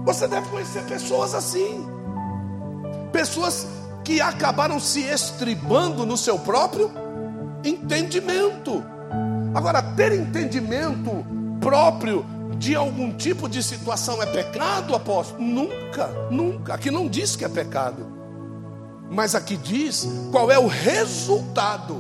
Você 0.06 0.28
deve 0.28 0.48
conhecer 0.50 0.84
pessoas 0.84 1.34
assim, 1.34 1.86
pessoas 3.16 3.66
que 4.04 4.20
acabaram 4.20 4.78
se 4.78 5.00
estribando 5.00 6.06
no 6.06 6.18
seu 6.18 6.38
próprio 6.38 6.92
entendimento. 7.64 8.84
Agora, 9.54 9.82
ter 9.82 10.12
entendimento 10.12 11.26
próprio 11.62 12.26
de 12.58 12.76
algum 12.76 13.16
tipo 13.16 13.48
de 13.48 13.64
situação 13.64 14.22
é 14.22 14.26
pecado, 14.26 14.94
apóstolo? 14.94 15.42
Nunca, 15.42 16.08
nunca. 16.30 16.74
Aqui 16.74 16.92
não 16.92 17.08
diz 17.08 17.38
que 17.38 17.46
é 17.46 17.50
pecado. 17.50 18.06
Mas 19.10 19.34
aqui 19.34 19.56
diz 19.56 20.06
qual 20.30 20.52
é 20.52 20.60
o 20.60 20.68
resultado. 20.68 21.96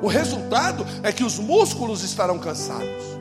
O 0.00 0.06
resultado 0.06 0.86
é 1.02 1.10
que 1.10 1.24
os 1.24 1.40
músculos 1.40 2.04
estarão 2.04 2.38
cansados. 2.38 3.15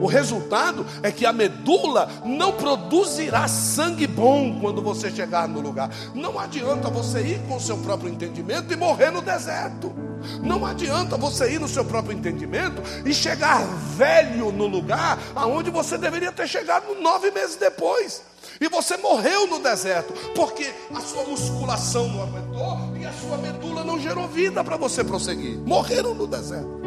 O 0.00 0.06
resultado 0.06 0.86
é 1.02 1.10
que 1.10 1.24
a 1.26 1.32
medula 1.32 2.08
não 2.24 2.52
produzirá 2.52 3.48
sangue 3.48 4.06
bom 4.06 4.58
quando 4.60 4.82
você 4.82 5.10
chegar 5.10 5.48
no 5.48 5.60
lugar. 5.60 5.90
Não 6.14 6.38
adianta 6.38 6.90
você 6.90 7.20
ir 7.20 7.40
com 7.48 7.56
o 7.56 7.60
seu 7.60 7.78
próprio 7.78 8.10
entendimento 8.10 8.72
e 8.72 8.76
morrer 8.76 9.10
no 9.10 9.22
deserto. 9.22 9.94
Não 10.42 10.64
adianta 10.64 11.16
você 11.16 11.52
ir 11.52 11.60
no 11.60 11.68
seu 11.68 11.84
próprio 11.84 12.16
entendimento 12.16 12.82
e 13.04 13.14
chegar 13.14 13.64
velho 13.96 14.50
no 14.50 14.66
lugar 14.66 15.18
aonde 15.34 15.70
você 15.70 15.96
deveria 15.96 16.32
ter 16.32 16.48
chegado 16.48 16.94
nove 17.00 17.30
meses 17.30 17.56
depois. 17.56 18.22
E 18.60 18.68
você 18.68 18.96
morreu 18.96 19.46
no 19.46 19.58
deserto, 19.58 20.12
porque 20.34 20.72
a 20.94 21.00
sua 21.00 21.24
musculação 21.24 22.08
não 22.08 22.22
aguentou 22.22 22.96
e 22.96 23.04
a 23.04 23.12
sua 23.12 23.36
medula 23.36 23.84
não 23.84 24.00
gerou 24.00 24.26
vida 24.28 24.64
para 24.64 24.76
você 24.76 25.04
prosseguir. 25.04 25.58
Morreram 25.58 26.14
no 26.14 26.26
deserto. 26.26 26.85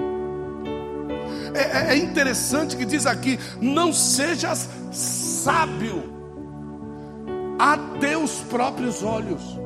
É, 1.53 1.91
é, 1.91 1.93
é 1.93 1.97
interessante 1.97 2.75
que 2.75 2.85
diz 2.85 3.05
aqui: 3.05 3.39
não 3.61 3.93
sejas 3.93 4.69
sábio 4.91 6.03
a 7.57 7.77
teus 7.99 8.39
próprios 8.41 9.03
olhos. 9.03 9.59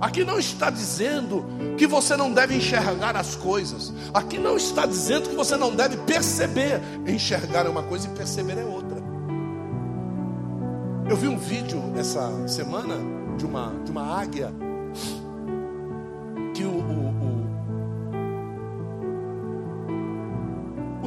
Aqui 0.00 0.24
não 0.24 0.38
está 0.38 0.70
dizendo 0.70 1.44
que 1.78 1.86
você 1.86 2.16
não 2.16 2.32
deve 2.32 2.56
enxergar 2.56 3.16
as 3.16 3.36
coisas. 3.36 3.92
Aqui 4.12 4.38
não 4.38 4.56
está 4.56 4.86
dizendo 4.86 5.30
que 5.30 5.34
você 5.34 5.56
não 5.56 5.74
deve 5.74 5.96
perceber. 5.98 6.80
Enxergar 7.06 7.66
é 7.66 7.68
uma 7.68 7.82
coisa 7.82 8.06
e 8.06 8.10
perceber 8.10 8.58
é 8.58 8.64
outra. 8.64 9.02
Eu 11.08 11.16
vi 11.16 11.28
um 11.28 11.38
vídeo 11.38 11.82
essa 11.96 12.48
semana 12.48 12.96
de 13.36 13.44
uma, 13.44 13.72
de 13.84 13.90
uma 13.90 14.20
águia 14.20 14.52
que 16.54 16.64
o, 16.64 16.70
o, 16.70 17.03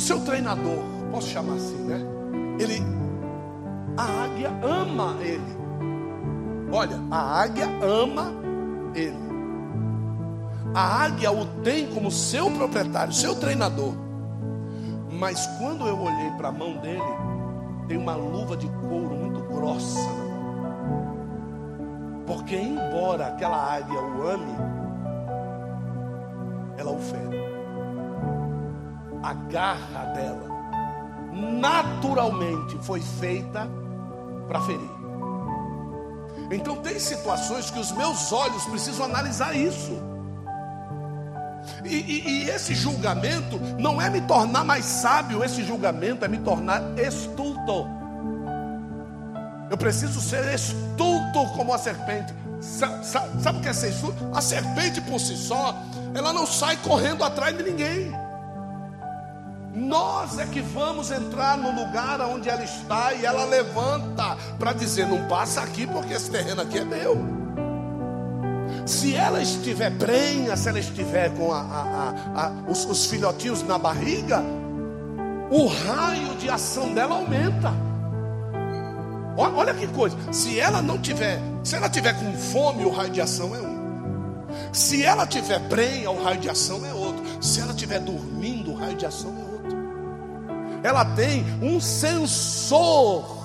seu 0.07 0.21
treinador, 0.21 0.85
posso 1.11 1.27
chamar 1.27 1.55
assim, 1.55 1.83
né? 1.83 1.99
Ele, 2.57 2.81
a 3.97 4.23
águia 4.23 4.49
ama 4.63 5.17
ele. 5.19 5.57
Olha, 6.71 6.97
a 7.11 7.41
águia 7.41 7.67
ama 7.83 8.31
ele. 8.95 9.27
A 10.73 11.03
águia 11.03 11.29
o 11.29 11.45
tem 11.61 11.87
como 11.87 12.09
seu 12.09 12.49
proprietário, 12.51 13.11
seu 13.11 13.35
treinador. 13.35 13.95
Mas 15.11 15.45
quando 15.57 15.85
eu 15.85 15.99
olhei 15.99 16.31
para 16.37 16.49
a 16.49 16.51
mão 16.53 16.77
dele, 16.77 17.01
tem 17.89 17.97
uma 17.97 18.15
luva 18.15 18.55
de 18.55 18.67
couro 18.69 19.13
muito 19.13 19.41
grossa. 19.41 19.99
Porque, 22.25 22.55
embora 22.55 23.27
aquela 23.27 23.75
águia 23.75 23.99
o 23.99 24.29
ame, 24.29 24.55
ela 26.77 26.91
o 26.91 26.99
fere. 26.99 27.46
A 29.27 29.33
garra 29.33 30.05
dela, 30.13 30.47
naturalmente, 31.33 32.77
foi 32.81 33.01
feita 33.01 33.67
para 34.47 34.61
ferir. 34.61 34.89
Então, 36.49 36.77
tem 36.77 36.97
situações 36.97 37.69
que 37.69 37.77
os 37.77 37.91
meus 37.91 38.31
olhos 38.31 38.63
precisam 38.63 39.03
analisar 39.03 39.53
isso. 39.53 40.01
E, 41.83 41.93
e, 41.93 42.29
e, 42.45 42.49
esse 42.51 42.73
julgamento 42.73 43.59
não 43.77 44.01
é 44.01 44.09
me 44.09 44.21
tornar 44.21 44.63
mais 44.63 44.85
sábio, 44.85 45.43
esse 45.43 45.61
julgamento 45.61 46.23
é 46.23 46.29
me 46.29 46.37
tornar 46.37 46.81
estulto. 46.97 47.85
Eu 49.69 49.77
preciso 49.77 50.21
ser 50.21 50.53
estulto 50.53 51.45
como 51.53 51.73
a 51.73 51.77
serpente. 51.77 52.33
Sabe, 52.61 53.05
sabe, 53.05 53.57
o 53.57 53.61
que 53.61 53.67
é 53.67 53.73
ser 53.73 53.89
estulto? 53.89 54.25
A 54.33 54.39
serpente 54.39 55.01
por 55.01 55.19
si 55.19 55.35
só, 55.35 55.75
ela 56.15 56.31
não 56.31 56.47
sai 56.47 56.77
correndo 56.77 57.25
atrás 57.25 57.57
de 57.57 57.63
ninguém. 57.63 58.26
Nós 59.87 60.37
é 60.37 60.45
que 60.45 60.59
vamos 60.59 61.11
entrar 61.11 61.57
no 61.57 61.71
lugar 61.71 62.19
onde 62.19 62.49
ela 62.49 62.61
está 62.61 63.13
e 63.13 63.25
ela 63.25 63.45
levanta 63.45 64.37
para 64.59 64.73
dizer: 64.73 65.07
não 65.07 65.29
passa 65.29 65.61
aqui 65.61 65.87
porque 65.87 66.13
esse 66.13 66.29
terreno 66.29 66.61
aqui 66.61 66.79
é 66.79 66.83
meu. 66.83 67.17
Se 68.85 69.15
ela 69.15 69.41
estiver 69.41 69.97
prenha, 69.97 70.57
se 70.57 70.67
ela 70.67 70.79
estiver 70.79 71.33
com 71.37 71.53
a, 71.53 71.61
a, 71.61 72.13
a, 72.35 72.51
os, 72.69 72.83
os 72.83 73.05
filhotinhos 73.05 73.63
na 73.63 73.77
barriga, 73.77 74.43
o 75.49 75.67
raio 75.67 76.35
de 76.35 76.49
ação 76.49 76.93
dela 76.93 77.15
aumenta. 77.15 77.71
Olha 79.37 79.73
que 79.73 79.87
coisa. 79.87 80.17
Se 80.33 80.59
ela 80.59 80.81
não 80.81 80.97
tiver, 80.97 81.39
se 81.63 81.77
ela 81.77 81.89
tiver 81.89 82.13
com 82.13 82.33
fome, 82.33 82.83
o 82.83 82.91
raio 82.91 83.09
de 83.09 83.21
ação 83.21 83.55
é 83.55 83.59
um. 83.59 83.77
Se 84.73 85.05
ela 85.05 85.25
tiver 85.25 85.59
prenha, 85.69 86.11
o 86.11 86.21
raio 86.21 86.41
de 86.41 86.49
ação 86.49 86.85
é 86.85 86.93
outro. 86.93 87.23
Se 87.41 87.61
ela 87.61 87.73
tiver 87.73 87.99
dormindo, 87.99 88.71
o 88.71 88.75
raio 88.75 88.97
de 88.97 89.05
ação 89.05 89.29
é 89.29 89.39
outro. 89.39 89.56
Ela 90.83 91.03
tem 91.05 91.45
um 91.61 91.79
sensor 91.79 93.37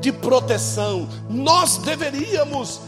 de 0.00 0.12
proteção. 0.12 1.08
Nós 1.28 1.78
deveríamos 1.78 2.80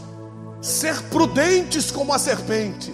ser 0.60 1.00
prudentes 1.04 1.90
como 1.90 2.12
a 2.12 2.18
serpente. 2.18 2.92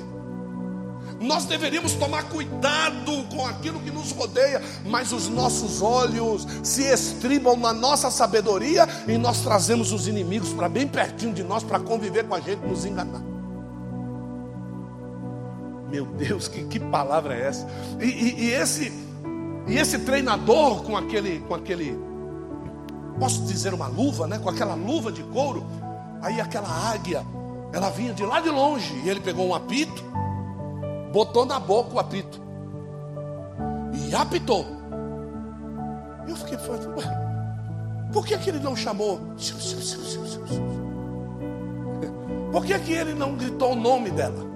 Nós 1.20 1.44
deveríamos 1.44 1.92
tomar 1.94 2.24
cuidado 2.24 3.24
com 3.34 3.46
aquilo 3.46 3.78
que 3.78 3.90
nos 3.90 4.10
rodeia, 4.10 4.60
mas 4.84 5.12
os 5.12 5.28
nossos 5.28 5.80
olhos 5.80 6.46
se 6.64 6.82
estribam 6.82 7.56
na 7.56 7.72
nossa 7.72 8.10
sabedoria 8.10 8.88
e 9.06 9.16
nós 9.16 9.40
trazemos 9.40 9.92
os 9.92 10.08
inimigos 10.08 10.52
para 10.52 10.68
bem 10.68 10.86
pertinho 10.86 11.32
de 11.32 11.44
nós 11.44 11.62
para 11.62 11.78
conviver 11.78 12.26
com 12.26 12.34
a 12.34 12.40
gente, 12.40 12.66
nos 12.66 12.84
enganar. 12.84 13.22
Meu 15.88 16.06
Deus, 16.06 16.48
que, 16.48 16.64
que 16.64 16.80
palavra 16.80 17.36
é 17.36 17.46
essa? 17.46 17.68
E, 18.00 18.06
e, 18.06 18.44
e, 18.44 18.50
esse 18.52 18.90
e 19.66 19.76
esse 19.76 20.00
treinador 20.00 20.82
com 20.82 20.96
aquele 20.96 21.40
com 21.40 21.54
aquele 21.54 21.98
posso 23.18 23.42
dizer 23.42 23.72
uma 23.72 23.86
luva, 23.86 24.26
né? 24.26 24.38
Com 24.38 24.48
aquela 24.48 24.74
luva 24.74 25.12
de 25.12 25.22
couro, 25.24 25.64
aí 26.20 26.40
aquela 26.40 26.68
águia 26.68 27.24
ela 27.72 27.90
vinha 27.90 28.12
de 28.12 28.24
lá 28.24 28.40
de 28.40 28.50
longe 28.50 28.94
e 29.04 29.08
ele 29.08 29.20
pegou 29.20 29.46
um 29.46 29.54
apito, 29.54 30.02
botou 31.12 31.46
na 31.46 31.58
boca 31.58 31.94
o 31.94 31.98
apito 31.98 32.40
e 33.94 34.14
apitou. 34.14 34.66
Eu 36.28 36.36
fiquei 36.36 36.58
falando, 36.58 36.94
por 38.12 38.26
que, 38.26 38.36
que 38.38 38.50
ele 38.50 38.60
não 38.60 38.76
chamou? 38.76 39.20
Por 42.52 42.64
que, 42.64 42.78
que 42.78 42.92
ele 42.92 43.14
não 43.14 43.36
gritou 43.36 43.72
o 43.72 43.76
nome 43.76 44.10
dela? 44.10 44.51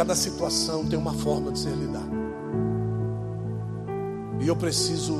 Cada 0.00 0.14
situação 0.14 0.86
tem 0.86 0.98
uma 0.98 1.12
forma 1.12 1.52
de 1.52 1.58
ser 1.58 1.74
lidada. 1.74 2.08
E 4.40 4.48
eu 4.48 4.56
preciso 4.56 5.14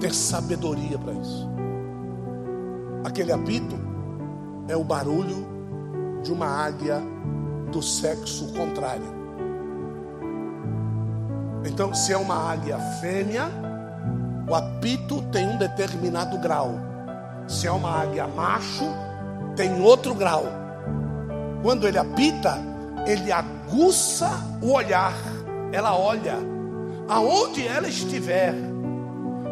ter 0.00 0.14
sabedoria 0.14 0.98
para 0.98 1.12
isso. 1.12 1.46
Aquele 3.04 3.32
apito 3.32 3.76
é 4.66 4.74
o 4.74 4.82
barulho 4.82 5.46
de 6.22 6.32
uma 6.32 6.46
águia 6.46 7.02
do 7.70 7.82
sexo 7.82 8.50
contrário. 8.54 9.12
Então, 11.66 11.92
se 11.92 12.14
é 12.14 12.16
uma 12.16 12.50
águia 12.50 12.78
fêmea, 13.02 13.50
o 14.48 14.54
apito 14.54 15.20
tem 15.30 15.46
um 15.46 15.58
determinado 15.58 16.38
grau. 16.38 16.76
Se 17.46 17.66
é 17.66 17.70
uma 17.70 17.90
águia 17.90 18.26
macho, 18.26 18.86
tem 19.54 19.82
outro 19.82 20.14
grau. 20.14 20.44
Quando 21.62 21.86
ele 21.86 21.98
apita, 21.98 22.56
ele 23.06 23.30
aguça 23.66 24.30
o 24.62 24.72
olhar. 24.72 25.14
Ela 25.72 25.96
olha 25.96 26.36
aonde 27.08 27.66
ela 27.66 27.88
estiver. 27.88 28.54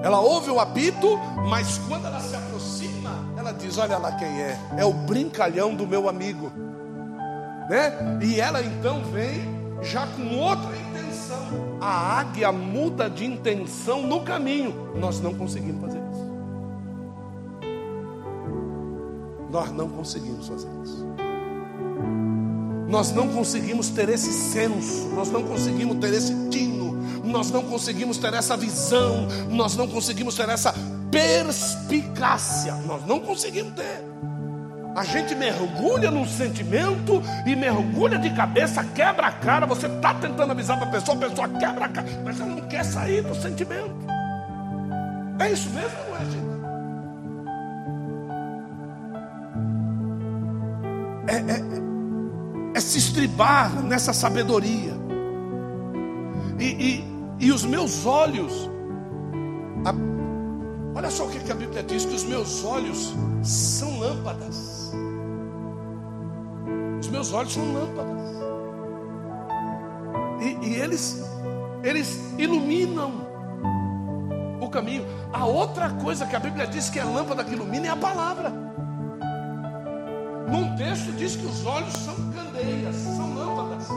Ela 0.02 0.20
ouve 0.20 0.50
o 0.50 0.58
apito, 0.58 1.18
mas 1.48 1.78
quando 1.88 2.06
ela 2.06 2.20
se 2.20 2.34
aproxima, 2.34 3.10
ela 3.36 3.52
diz: 3.52 3.78
Olha 3.78 3.98
lá 3.98 4.12
quem 4.12 4.42
é, 4.42 4.58
é 4.76 4.84
o 4.84 4.92
brincalhão 4.92 5.74
do 5.74 5.86
meu 5.86 6.08
amigo, 6.08 6.50
né? 7.68 8.18
E 8.20 8.40
ela 8.40 8.60
então 8.62 9.02
vem 9.04 9.42
já 9.80 10.06
com 10.06 10.36
outra 10.38 10.76
intenção. 10.76 11.78
A 11.80 12.20
águia 12.20 12.50
muda 12.52 13.08
de 13.08 13.24
intenção 13.24 14.02
no 14.02 14.22
caminho. 14.22 14.92
Nós 14.96 15.20
não 15.20 15.34
conseguimos 15.34 15.80
fazer 15.80 15.98
isso. 15.98 16.32
Nós 19.50 19.70
não 19.70 19.88
conseguimos 19.88 20.48
fazer 20.48 20.68
isso. 20.82 21.06
Nós 22.92 23.10
não 23.10 23.26
conseguimos 23.26 23.88
ter 23.88 24.10
esse 24.10 24.30
senso, 24.30 25.08
nós 25.14 25.30
não 25.30 25.42
conseguimos 25.44 25.96
ter 25.96 26.12
esse 26.12 26.34
tino, 26.50 26.92
nós 27.24 27.50
não 27.50 27.62
conseguimos 27.62 28.18
ter 28.18 28.34
essa 28.34 28.54
visão, 28.54 29.26
nós 29.48 29.74
não 29.74 29.88
conseguimos 29.88 30.34
ter 30.34 30.46
essa 30.50 30.74
perspicácia. 31.10 32.74
Nós 32.86 33.06
não 33.06 33.18
conseguimos 33.18 33.72
ter. 33.72 34.04
A 34.94 35.04
gente 35.04 35.34
mergulha 35.34 36.10
num 36.10 36.26
sentimento 36.26 37.22
e 37.46 37.56
mergulha 37.56 38.18
de 38.18 38.28
cabeça, 38.28 38.84
quebra 38.84 39.28
a 39.28 39.32
cara. 39.32 39.64
Você 39.64 39.86
está 39.86 40.12
tentando 40.12 40.52
avisar 40.52 40.78
para 40.78 40.88
a 40.88 40.90
pessoa, 40.90 41.16
a 41.16 41.30
pessoa 41.30 41.48
quebra 41.48 41.86
a 41.86 41.88
cara, 41.88 42.06
mas 42.22 42.38
ela 42.38 42.50
não 42.50 42.68
quer 42.68 42.84
sair 42.84 43.22
do 43.22 43.34
sentimento. 43.34 43.96
É 45.40 45.50
isso 45.50 45.70
mesmo, 45.70 45.96
não 46.10 46.16
é, 46.16 46.24
gente? 46.30 46.51
É, 52.74 52.80
se 52.80 52.98
estribar 52.98 53.82
nessa 53.82 54.12
sabedoria. 54.12 54.92
E, 56.58 56.64
e, 56.64 57.46
e 57.46 57.52
os 57.52 57.64
meus 57.64 58.06
olhos, 58.06 58.70
a, 59.84 59.92
olha 60.96 61.10
só 61.10 61.26
o 61.26 61.30
que 61.30 61.50
a 61.50 61.54
Bíblia 61.54 61.82
diz: 61.82 62.04
que 62.04 62.14
os 62.14 62.24
meus 62.24 62.64
olhos 62.64 63.12
são 63.42 63.98
lâmpadas. 63.98 64.92
Os 67.00 67.08
meus 67.08 67.32
olhos 67.32 67.52
são 67.52 67.72
lâmpadas. 67.72 68.22
E, 70.40 70.68
e 70.68 70.74
eles, 70.76 71.22
eles 71.82 72.18
iluminam 72.38 73.26
o 74.60 74.68
caminho. 74.68 75.04
A 75.32 75.44
outra 75.44 75.90
coisa 75.90 76.26
que 76.26 76.34
a 76.34 76.40
Bíblia 76.40 76.66
diz 76.66 76.88
que 76.88 76.98
é 76.98 77.04
lâmpada 77.04 77.44
que 77.44 77.52
ilumina 77.52 77.88
é 77.88 77.90
a 77.90 77.96
palavra. 77.96 78.50
Num 80.50 80.76
texto 80.76 81.12
diz 81.12 81.36
que 81.36 81.46
os 81.46 81.64
olhos 81.64 81.92
são 81.94 82.31
candeias, 82.62 82.96
são 82.96 83.34
lâmpadas. 83.34 83.88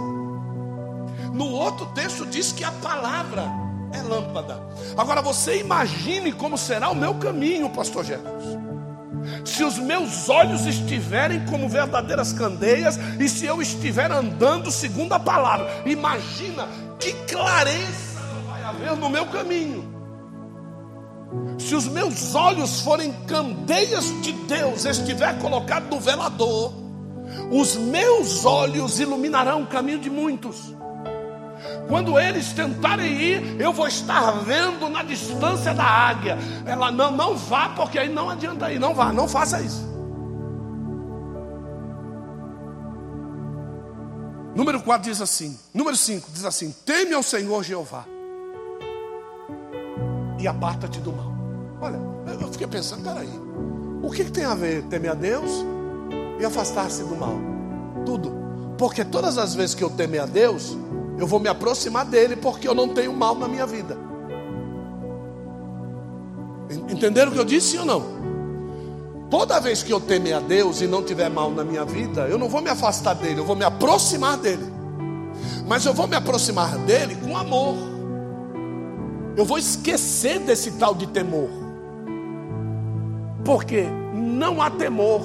No 1.33 1.49
outro 1.49 1.85
texto 1.87 2.25
diz 2.25 2.51
que 2.51 2.63
a 2.63 2.71
palavra 2.71 3.43
é 3.93 4.01
lâmpada. 4.01 4.61
Agora 4.97 5.21
você 5.21 5.59
imagine 5.59 6.31
como 6.31 6.57
será 6.57 6.89
o 6.89 6.95
meu 6.95 7.15
caminho, 7.15 7.69
pastor 7.69 8.03
Jesus. 8.03 8.65
Se 9.43 9.63
os 9.63 9.77
meus 9.77 10.29
olhos 10.29 10.65
estiverem 10.65 11.45
como 11.45 11.67
verdadeiras 11.67 12.31
candeias 12.31 12.97
e 13.19 13.27
se 13.27 13.45
eu 13.45 13.61
estiver 13.61 14.11
andando 14.11 14.71
segundo 14.71 15.13
a 15.13 15.19
palavra, 15.19 15.67
imagina 15.85 16.67
que 16.99 17.13
clareza 17.27 18.21
vai 18.47 18.63
haver 18.63 18.95
no 18.97 19.09
meu 19.09 19.25
caminho. 19.27 19.93
Se 21.57 21.75
os 21.75 21.87
meus 21.87 22.35
olhos 22.35 22.81
forem 22.81 23.11
candeias 23.25 24.05
de 24.21 24.31
Deus, 24.31 24.85
estiver 24.85 25.37
colocado 25.39 25.89
no 25.89 25.99
velador, 25.99 26.71
os 27.51 27.75
meus 27.75 28.45
olhos 28.45 28.99
iluminarão 28.99 29.63
o 29.63 29.67
caminho 29.67 29.99
de 29.99 30.09
muitos. 30.09 30.73
Quando 31.87 32.19
eles 32.19 32.51
tentarem 32.53 33.11
ir, 33.11 33.61
eu 33.61 33.71
vou 33.71 33.87
estar 33.87 34.31
vendo 34.43 34.89
na 34.89 35.03
distância 35.03 35.73
da 35.73 35.83
águia. 35.83 36.37
Ela 36.65 36.91
não, 36.91 37.11
não 37.11 37.35
vá, 37.35 37.69
porque 37.69 37.99
aí 37.99 38.09
não 38.09 38.29
adianta 38.29 38.71
ir. 38.71 38.79
Não 38.79 38.93
vá, 38.93 39.13
não 39.13 39.27
faça 39.27 39.61
isso. 39.61 39.85
Número 44.55 44.81
4 44.81 45.09
diz 45.09 45.21
assim. 45.21 45.57
Número 45.73 45.95
5 45.95 46.29
diz 46.31 46.45
assim: 46.45 46.73
Teme 46.85 47.13
ao 47.13 47.21
Senhor 47.21 47.63
Jeová 47.63 48.05
e 50.39 50.47
aparta-te 50.47 50.99
do 50.99 51.11
mal. 51.11 51.33
Olha, 51.81 51.99
eu 52.41 52.51
fiquei 52.51 52.67
pensando, 52.67 53.03
peraí, 53.03 53.29
o 54.01 54.09
que, 54.09 54.23
que 54.23 54.31
tem 54.31 54.45
a 54.45 54.55
ver 54.55 54.83
temer 54.83 55.11
a 55.11 55.13
Deus 55.13 55.65
e 56.39 56.45
afastar-se 56.45 57.03
do 57.03 57.15
mal? 57.15 57.37
Tudo. 58.05 58.33
Porque 58.77 59.05
todas 59.05 59.37
as 59.37 59.53
vezes 59.55 59.75
que 59.75 59.83
eu 59.83 59.89
temer 59.89 60.21
a 60.21 60.25
Deus, 60.25 60.77
eu 61.17 61.25
vou 61.25 61.39
me 61.39 61.47
aproximar 61.47 62.05
dele 62.05 62.35
porque 62.35 62.67
eu 62.67 62.75
não 62.75 62.89
tenho 62.89 63.13
mal 63.13 63.35
na 63.35 63.47
minha 63.47 63.65
vida. 63.65 63.97
Entenderam 66.89 67.31
o 67.31 67.33
que 67.33 67.39
eu 67.39 67.45
disse 67.45 67.77
ou 67.77 67.85
não? 67.85 68.03
Toda 69.29 69.59
vez 69.59 69.81
que 69.81 69.91
eu 69.91 69.99
temer 69.99 70.35
a 70.35 70.39
Deus 70.39 70.81
e 70.81 70.87
não 70.87 71.03
tiver 71.03 71.29
mal 71.29 71.51
na 71.51 71.63
minha 71.63 71.83
vida, 71.83 72.27
eu 72.27 72.37
não 72.37 72.47
vou 72.47 72.61
me 72.61 72.69
afastar 72.69 73.15
dele, 73.15 73.39
eu 73.39 73.45
vou 73.45 73.55
me 73.55 73.65
aproximar 73.65 74.37
dele. 74.37 74.73
Mas 75.67 75.85
eu 75.85 75.93
vou 75.93 76.07
me 76.07 76.15
aproximar 76.15 76.77
dele 76.79 77.15
com 77.15 77.35
amor. 77.35 77.75
Eu 79.35 79.43
vou 79.43 79.57
esquecer 79.57 80.39
desse 80.39 80.71
tal 80.73 80.93
de 80.93 81.07
temor. 81.07 81.49
Porque 83.43 83.85
não 84.13 84.61
há 84.61 84.69
temor 84.69 85.21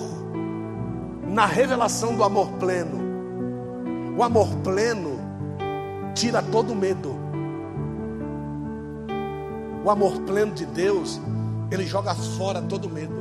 na 1.31 1.47
revelação 1.47 2.17
do 2.17 2.25
amor 2.25 2.51
pleno. 2.55 2.99
O 4.17 4.23
amor 4.23 4.49
pleno 4.65 5.21
tira 6.15 6.43
todo 6.43 6.75
medo. 6.75 7.15
O 9.85 9.91
amor 9.91 10.21
pleno 10.23 10.53
de 10.53 10.67
Deus, 10.67 11.21
ele 11.71 11.87
joga 11.87 12.15
fora 12.15 12.61
todo 12.61 12.91
medo. 12.91 13.21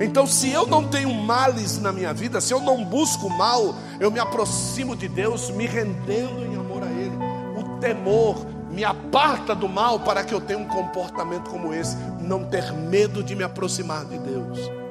Então, 0.00 0.26
se 0.26 0.50
eu 0.50 0.66
não 0.66 0.88
tenho 0.88 1.12
males 1.12 1.78
na 1.78 1.92
minha 1.92 2.14
vida, 2.14 2.40
se 2.40 2.54
eu 2.54 2.60
não 2.60 2.84
busco 2.84 3.28
mal, 3.28 3.74
eu 4.00 4.10
me 4.10 4.18
aproximo 4.18 4.96
de 4.96 5.08
Deus, 5.08 5.50
me 5.50 5.66
rendendo 5.66 6.44
em 6.44 6.56
amor 6.56 6.82
a 6.84 6.86
Ele. 6.86 7.16
O 7.58 7.78
temor 7.80 8.46
me 8.70 8.84
aparta 8.84 9.54
do 9.54 9.68
mal 9.68 10.00
para 10.00 10.24
que 10.24 10.32
eu 10.32 10.40
tenha 10.40 10.58
um 10.58 10.66
comportamento 10.66 11.50
como 11.50 11.74
esse, 11.74 11.96
não 12.20 12.44
ter 12.44 12.72
medo 12.72 13.22
de 13.22 13.34
me 13.34 13.42
aproximar 13.42 14.04
de 14.04 14.18
Deus. 14.18 14.81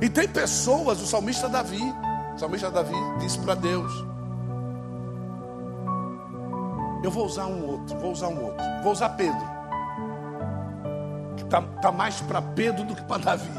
E 0.00 0.08
tem 0.08 0.28
pessoas, 0.28 1.00
o 1.00 1.06
salmista 1.06 1.48
Davi, 1.48 1.82
o 2.34 2.38
salmista 2.38 2.70
Davi 2.70 2.94
disse 3.18 3.38
para 3.38 3.54
Deus: 3.54 3.92
Eu 7.02 7.10
vou 7.10 7.26
usar 7.26 7.46
um 7.46 7.66
outro, 7.66 7.98
vou 7.98 8.12
usar 8.12 8.28
um 8.28 8.44
outro, 8.44 8.64
vou 8.82 8.92
usar 8.92 9.10
Pedro, 9.10 9.40
que 11.36 11.44
está 11.44 11.62
tá 11.62 11.90
mais 11.90 12.20
para 12.20 12.40
Pedro 12.40 12.84
do 12.84 12.94
que 12.94 13.02
para 13.02 13.18
Davi. 13.18 13.50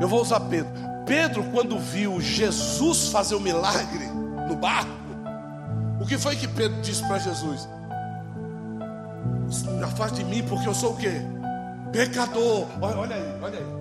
Eu 0.00 0.08
vou 0.08 0.22
usar 0.22 0.40
Pedro. 0.40 0.72
Pedro, 1.04 1.42
quando 1.52 1.78
viu 1.78 2.20
Jesus 2.20 3.08
fazer 3.08 3.34
o 3.34 3.40
milagre 3.40 4.06
no 4.48 4.54
barco, 4.56 4.90
o 6.00 6.06
que 6.06 6.18
foi 6.18 6.36
que 6.36 6.46
Pedro 6.46 6.80
disse 6.82 7.06
para 7.06 7.18
Jesus? 7.18 7.68
Afaste 9.82 10.22
de 10.22 10.24
mim, 10.24 10.42
porque 10.46 10.68
eu 10.68 10.74
sou 10.74 10.92
o 10.92 10.96
quê? 10.96 11.22
Pecador. 11.90 12.66
Olha, 12.80 12.98
olha 12.98 13.16
aí, 13.16 13.38
olha 13.42 13.58
aí. 13.58 13.77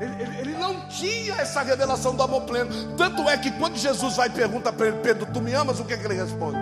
Ele, 0.00 0.22
ele, 0.22 0.38
ele, 0.38 0.52
não 0.54 0.88
tinha 0.88 1.34
essa 1.34 1.60
revelação 1.60 2.14
do 2.14 2.22
amor 2.22 2.42
pleno. 2.42 2.70
Tanto 2.96 3.28
é 3.28 3.36
que 3.36 3.50
quando 3.50 3.76
Jesus 3.76 4.16
vai 4.16 4.28
e 4.28 4.30
pergunta 4.30 4.72
para 4.72 4.86
ele, 4.86 4.96
Pedro, 5.02 5.26
tu 5.26 5.42
me 5.42 5.52
amas? 5.52 5.78
O 5.78 5.84
que, 5.84 5.92
é 5.92 5.96
que 5.98 6.06
ele 6.06 6.14
responde? 6.14 6.56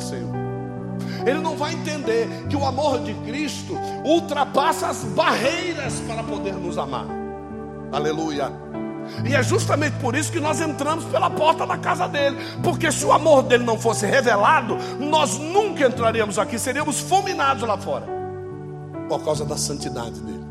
Senhor. 0.00 0.32
Ele 1.26 1.40
não 1.40 1.56
vai 1.56 1.72
entender 1.72 2.28
que 2.48 2.54
o 2.54 2.64
amor 2.64 3.00
de 3.00 3.14
Cristo 3.14 3.76
ultrapassa 4.04 4.86
as 4.86 4.98
barreiras 5.02 5.94
para 6.06 6.22
poder 6.22 6.54
nos 6.54 6.78
amar. 6.78 7.06
Aleluia. 7.90 8.52
E 9.24 9.34
é 9.34 9.42
justamente 9.42 9.98
por 9.98 10.14
isso 10.14 10.30
que 10.30 10.38
nós 10.38 10.60
entramos 10.60 11.04
pela 11.06 11.28
porta 11.28 11.66
da 11.66 11.76
casa 11.76 12.06
dele. 12.06 12.36
Porque 12.62 12.92
se 12.92 13.04
o 13.04 13.12
amor 13.12 13.42
dele 13.42 13.64
não 13.64 13.76
fosse 13.76 14.06
revelado, 14.06 14.76
nós 15.00 15.36
nunca 15.36 15.86
entraríamos 15.86 16.38
aqui, 16.38 16.58
seríamos 16.60 17.00
fulminados 17.00 17.66
lá 17.66 17.76
fora. 17.76 18.17
Por 19.08 19.24
causa 19.24 19.44
da 19.44 19.56
santidade 19.56 20.20
dele. 20.20 20.44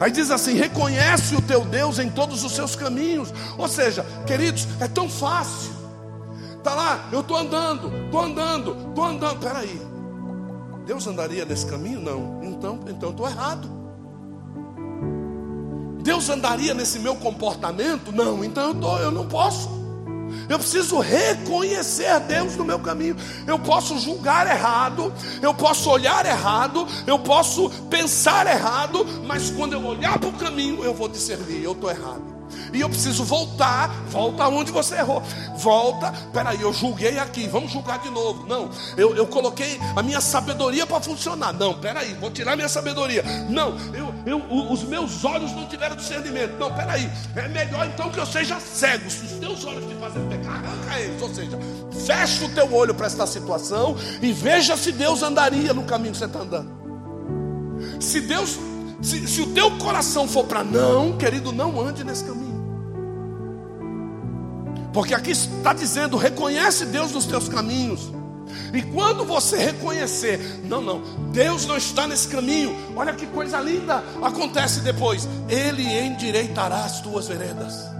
Aí 0.00 0.10
diz 0.10 0.30
assim: 0.30 0.54
reconhece 0.54 1.34
o 1.34 1.42
teu 1.42 1.64
Deus 1.64 1.98
em 1.98 2.10
todos 2.10 2.44
os 2.44 2.52
seus 2.52 2.76
caminhos. 2.76 3.32
Ou 3.56 3.68
seja, 3.68 4.04
queridos, 4.26 4.66
é 4.80 4.88
tão 4.88 5.08
fácil. 5.08 5.72
Está 6.56 6.74
lá, 6.74 7.08
eu 7.12 7.20
estou 7.20 7.36
andando, 7.36 7.92
estou 8.04 8.20
andando, 8.20 8.76
estou 8.88 9.04
andando. 9.04 9.38
Peraí, 9.38 9.80
Deus 10.84 11.06
andaria 11.06 11.44
nesse 11.44 11.66
caminho? 11.66 12.00
Não. 12.00 12.40
Então, 12.42 12.80
então 12.88 13.10
estou 13.10 13.28
errado. 13.28 13.68
Deus 16.02 16.28
andaria 16.30 16.74
nesse 16.74 16.98
meu 16.98 17.16
comportamento? 17.16 18.12
Não, 18.12 18.42
então 18.42 18.68
eu, 18.68 18.74
tô, 18.74 18.98
eu 18.98 19.10
não 19.10 19.26
posso. 19.26 19.77
Eu 20.48 20.58
preciso 20.58 20.98
reconhecer 20.98 22.18
Deus 22.20 22.56
no 22.56 22.64
meu 22.64 22.78
caminho. 22.78 23.16
Eu 23.46 23.58
posso 23.58 23.98
julgar 23.98 24.46
errado, 24.46 25.12
eu 25.42 25.54
posso 25.54 25.90
olhar 25.90 26.24
errado, 26.24 26.86
eu 27.06 27.18
posso 27.18 27.70
pensar 27.90 28.46
errado, 28.46 29.06
mas 29.26 29.50
quando 29.50 29.72
eu 29.72 29.84
olhar 29.84 30.18
para 30.18 30.28
o 30.28 30.32
caminho, 30.32 30.84
eu 30.84 30.94
vou 30.94 31.08
discernir: 31.08 31.62
eu 31.62 31.72
estou 31.72 31.90
errado. 31.90 32.37
E 32.72 32.80
eu 32.80 32.88
preciso 32.88 33.24
voltar, 33.24 33.88
volta 34.08 34.48
onde 34.48 34.70
você 34.70 34.96
errou. 34.96 35.22
Volta, 35.56 36.12
peraí, 36.32 36.60
eu 36.60 36.72
julguei 36.72 37.18
aqui, 37.18 37.46
vamos 37.48 37.72
julgar 37.72 37.98
de 37.98 38.10
novo. 38.10 38.46
Não, 38.46 38.70
eu, 38.96 39.16
eu 39.16 39.26
coloquei 39.26 39.78
a 39.96 40.02
minha 40.02 40.20
sabedoria 40.20 40.86
para 40.86 41.00
funcionar. 41.00 41.52
Não, 41.52 41.74
peraí, 41.74 42.14
vou 42.14 42.30
tirar 42.30 42.56
minha 42.56 42.68
sabedoria. 42.68 43.22
Não, 43.48 43.76
eu, 43.92 44.14
eu, 44.26 44.72
os 44.72 44.82
meus 44.84 45.24
olhos 45.24 45.52
não 45.52 45.66
tiveram 45.66 45.96
discernimento. 45.96 46.58
Não, 46.58 46.72
peraí, 46.72 47.10
é 47.36 47.48
melhor 47.48 47.86
então 47.86 48.10
que 48.10 48.18
eu 48.18 48.26
seja 48.26 48.60
cego. 48.60 49.10
Se 49.10 49.24
os 49.24 49.32
teus 49.32 49.64
olhos 49.64 49.84
te 49.86 49.94
fazem 49.94 50.28
pecar, 50.28 50.54
arranca 50.54 51.00
eles. 51.00 51.22
Ou 51.22 51.34
seja, 51.34 51.58
fecha 52.06 52.44
o 52.44 52.48
teu 52.50 52.72
olho 52.74 52.94
para 52.94 53.06
esta 53.06 53.26
situação 53.26 53.96
e 54.20 54.32
veja 54.32 54.76
se 54.76 54.92
Deus 54.92 55.22
andaria 55.22 55.72
no 55.72 55.84
caminho 55.84 56.12
que 56.12 56.18
você 56.18 56.26
está 56.26 56.40
andando. 56.40 56.78
Se 58.00 58.20
Deus 58.20 58.58
se, 59.00 59.26
se, 59.28 59.40
o 59.40 59.46
teu 59.52 59.70
coração 59.78 60.26
for 60.26 60.44
para 60.44 60.64
não, 60.64 61.16
querido, 61.16 61.52
não 61.52 61.80
ande 61.80 62.02
nesse 62.02 62.24
caminho. 62.24 62.58
Porque 64.92 65.14
aqui 65.14 65.30
está 65.30 65.72
dizendo: 65.72 66.16
reconhece 66.16 66.86
Deus 66.86 67.12
nos 67.12 67.26
teus 67.26 67.48
caminhos. 67.48 68.12
E 68.72 68.82
quando 68.82 69.24
você 69.24 69.56
reconhecer, 69.58 70.60
não, 70.64 70.80
não, 70.80 71.02
Deus 71.30 71.66
não 71.66 71.76
está 71.76 72.06
nesse 72.06 72.28
caminho, 72.28 72.74
olha 72.96 73.12
que 73.12 73.26
coisa 73.26 73.60
linda 73.60 74.02
acontece 74.22 74.80
depois: 74.80 75.28
Ele 75.48 75.82
endireitará 75.82 76.84
as 76.84 77.00
tuas 77.00 77.28
veredas. 77.28 77.97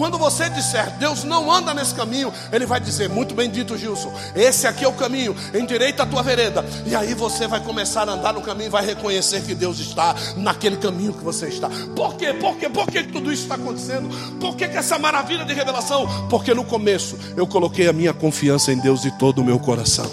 Quando 0.00 0.16
você 0.16 0.48
disser, 0.48 0.92
Deus 0.92 1.24
não 1.24 1.52
anda 1.52 1.74
nesse 1.74 1.94
caminho, 1.94 2.32
Ele 2.50 2.64
vai 2.64 2.80
dizer, 2.80 3.10
muito 3.10 3.34
bem 3.34 3.50
dito, 3.50 3.76
Gilson, 3.76 4.10
esse 4.34 4.66
aqui 4.66 4.82
é 4.82 4.88
o 4.88 4.94
caminho, 4.94 5.36
endireita 5.52 6.04
a 6.04 6.06
tua 6.06 6.22
vereda. 6.22 6.64
E 6.86 6.96
aí 6.96 7.12
você 7.12 7.46
vai 7.46 7.60
começar 7.60 8.08
a 8.08 8.12
andar 8.12 8.32
no 8.32 8.40
caminho 8.40 8.68
e 8.68 8.70
vai 8.70 8.82
reconhecer 8.82 9.42
que 9.42 9.54
Deus 9.54 9.78
está 9.78 10.14
naquele 10.38 10.78
caminho 10.78 11.12
que 11.12 11.22
você 11.22 11.48
está. 11.48 11.68
Por 11.94 12.14
quê? 12.14 12.32
Por 12.32 12.56
quê? 12.56 12.70
Por 12.70 12.86
que 12.86 13.02
tudo 13.02 13.30
isso 13.30 13.42
está 13.42 13.56
acontecendo? 13.56 14.08
Por 14.40 14.56
que, 14.56 14.68
que 14.68 14.78
essa 14.78 14.98
maravilha 14.98 15.44
de 15.44 15.52
revelação? 15.52 16.06
Porque 16.30 16.54
no 16.54 16.64
começo 16.64 17.18
eu 17.36 17.46
coloquei 17.46 17.86
a 17.86 17.92
minha 17.92 18.14
confiança 18.14 18.72
em 18.72 18.78
Deus 18.78 19.02
de 19.02 19.10
todo 19.18 19.42
o 19.42 19.44
meu 19.44 19.58
coração. 19.58 20.10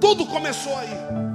Tudo 0.00 0.26
começou 0.26 0.76
aí. 0.78 1.31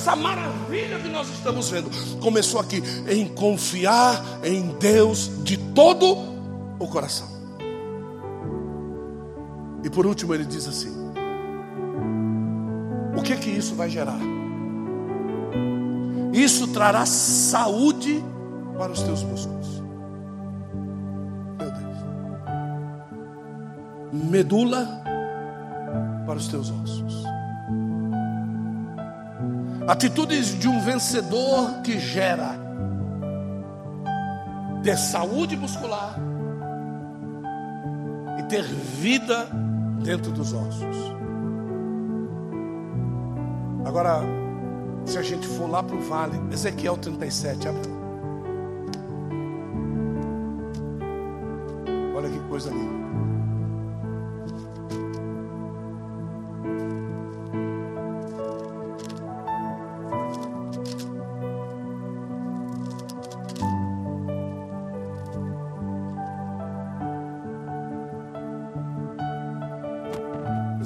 Essa 0.00 0.16
maravilha 0.16 0.98
que 0.98 1.08
nós 1.10 1.28
estamos 1.28 1.68
vendo 1.68 1.90
começou 2.20 2.58
aqui 2.58 2.82
em 3.06 3.28
confiar 3.28 4.24
em 4.42 4.68
Deus 4.78 5.30
de 5.44 5.58
todo 5.58 6.16
o 6.78 6.88
coração. 6.88 7.28
E 9.84 9.90
por 9.90 10.06
último 10.06 10.34
ele 10.34 10.46
diz 10.46 10.66
assim: 10.66 10.88
O 13.14 13.20
que 13.20 13.36
que 13.36 13.50
isso 13.50 13.74
vai 13.74 13.90
gerar? 13.90 14.18
Isso 16.32 16.68
trará 16.68 17.04
saúde 17.04 18.24
para 18.78 18.92
os 18.92 19.02
teus 19.02 19.22
músculos. 19.22 19.82
Meu 21.58 21.70
Deus. 21.70 21.98
Medula 24.30 25.02
para 26.24 26.36
os 26.38 26.48
teus 26.48 26.70
ossos. 26.70 27.29
Atitudes 29.90 30.56
de 30.56 30.68
um 30.68 30.80
vencedor 30.80 31.82
que 31.82 31.98
gera 31.98 32.54
ter 34.84 34.96
saúde 34.96 35.56
muscular 35.56 36.14
e 38.38 38.42
ter 38.44 38.62
vida 38.62 39.48
dentro 40.00 40.30
dos 40.30 40.52
ossos. 40.52 40.96
Agora, 43.84 44.20
se 45.04 45.18
a 45.18 45.22
gente 45.22 45.48
for 45.48 45.68
lá 45.68 45.82
para 45.82 45.96
o 45.96 46.00
vale, 46.02 46.40
Ezequiel 46.52 46.96
37, 46.96 47.66
abre. 47.66 47.90
Olha 52.14 52.30
que 52.30 52.38
coisa 52.48 52.70
linda. 52.70 52.99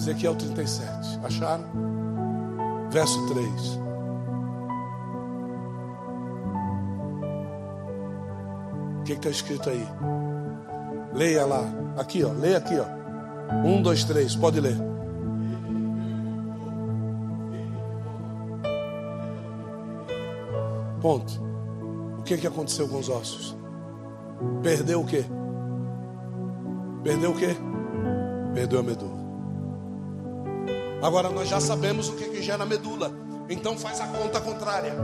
Ezequiel 0.05 0.35
37. 0.35 1.19
Acharam? 1.25 1.65
Verso 2.91 3.27
3. 3.27 3.81
O 9.01 9.03
que 9.05 9.13
está 9.15 9.31
escrito 9.31 9.71
aí? 9.71 9.89
Leia 11.15 11.47
lá. 11.47 11.65
Aqui, 11.97 12.23
ó. 12.23 12.33
Leia 12.33 12.59
aqui, 12.59 12.75
ó. 12.79 12.85
Um, 13.67 13.81
dois, 13.81 14.05
três. 14.05 14.37
Pode 14.37 14.61
ler. 14.61 14.77
Ponto. 21.01 21.33
O 22.19 22.23
que, 22.25 22.37
que 22.37 22.47
aconteceu 22.47 22.87
com 22.89 22.99
os 22.99 23.09
ossos? 23.09 23.57
Perdeu 24.63 25.01
o 25.01 25.07
quê? 25.07 25.25
Perdeu 27.03 27.31
o 27.31 27.35
quê? 27.35 27.57
Perdeu 28.55 28.81
a 28.81 28.83
medula. 28.83 29.24
Agora 31.05 31.29
nós 31.29 31.51
já 31.51 31.61
sabemos 31.61 32.09
o 32.09 32.15
que, 32.15 32.25
que 32.31 32.43
gera 32.43 32.65
medula. 32.65 33.13
Então 33.51 33.77
faz 33.77 34.01
a 34.01 34.07
conta 34.07 34.41
contrária. 34.41 34.95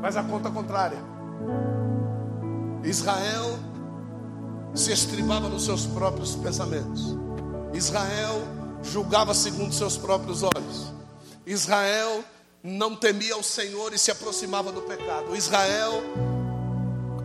Faz 0.00 0.16
a 0.16 0.22
conta 0.22 0.48
contrária. 0.50 0.98
Israel 2.84 3.58
se 4.72 4.92
estribava 4.92 5.48
nos 5.48 5.64
seus 5.64 5.84
próprios 5.84 6.36
pensamentos. 6.36 7.16
Israel 7.72 8.40
julgava 8.84 9.34
segundo 9.34 9.74
seus 9.74 9.96
próprios 9.96 10.44
olhos. 10.44 10.92
Israel 11.44 12.22
não 12.62 12.94
temia 12.94 13.36
o 13.36 13.42
Senhor 13.42 13.92
e 13.92 13.98
se 13.98 14.12
aproximava 14.12 14.70
do 14.70 14.82
pecado. 14.82 15.34
Israel 15.34 16.04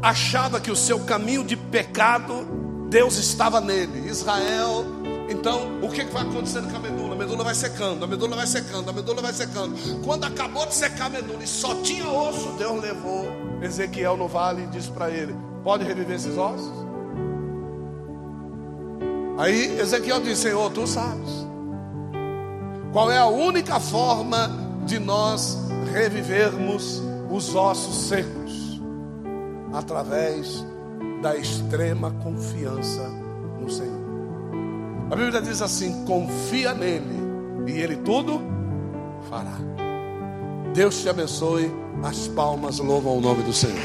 achava 0.01 0.59
que 0.59 0.71
o 0.71 0.75
seu 0.75 1.01
caminho 1.01 1.43
de 1.43 1.55
pecado, 1.55 2.47
Deus 2.89 3.17
estava 3.17 3.61
nele. 3.61 4.09
Israel 4.09 4.98
então, 5.29 5.79
o 5.83 5.89
que 5.89 6.03
vai 6.05 6.23
acontecendo 6.23 6.71
com 6.71 6.77
a 6.77 6.79
medula? 6.79 7.13
A 7.13 7.17
medula 7.17 7.43
vai 7.43 7.53
secando, 7.53 8.03
a 8.03 8.07
medula 8.07 8.35
vai 8.35 8.47
secando, 8.47 8.89
a 8.89 8.93
medula 8.93 9.21
vai 9.21 9.31
secando. 9.31 10.03
Quando 10.03 10.23
acabou 10.23 10.65
de 10.65 10.73
secar 10.73 11.05
a 11.05 11.09
medula 11.09 11.43
e 11.43 11.47
só 11.47 11.75
tinha 11.75 12.09
osso, 12.09 12.49
Deus 12.57 12.81
levou 12.81 13.27
Ezequiel 13.61 14.17
no 14.17 14.27
vale 14.27 14.63
e 14.63 14.67
disse 14.67 14.89
para 14.89 15.11
ele: 15.11 15.35
Pode 15.63 15.83
reviver 15.83 16.15
esses 16.15 16.35
ossos? 16.35 16.73
Aí 19.37 19.79
Ezequiel 19.79 20.19
disse: 20.19 20.41
Senhor, 20.41 20.71
tu 20.71 20.87
sabes. 20.87 21.47
Qual 22.91 23.11
é 23.11 23.19
a 23.19 23.27
única 23.27 23.79
forma 23.79 24.49
de 24.85 24.97
nós 24.97 25.59
revivermos 25.93 27.03
os 27.29 27.53
ossos 27.53 28.07
secos? 28.07 28.81
Através 29.71 30.65
da 31.21 31.37
extrema 31.37 32.09
confiança. 32.23 33.18
A 35.09 35.15
Bíblia 35.15 35.41
diz 35.41 35.61
assim: 35.61 36.05
confia 36.05 36.73
nele 36.73 37.19
e 37.67 37.71
ele 37.71 37.97
tudo 37.97 38.41
fará. 39.29 39.57
Deus 40.73 41.01
te 41.01 41.09
abençoe. 41.09 41.71
As 42.03 42.29
palmas 42.29 42.79
louvam 42.79 43.17
o 43.17 43.21
nome 43.21 43.43
do 43.43 43.51
Senhor. 43.51 43.75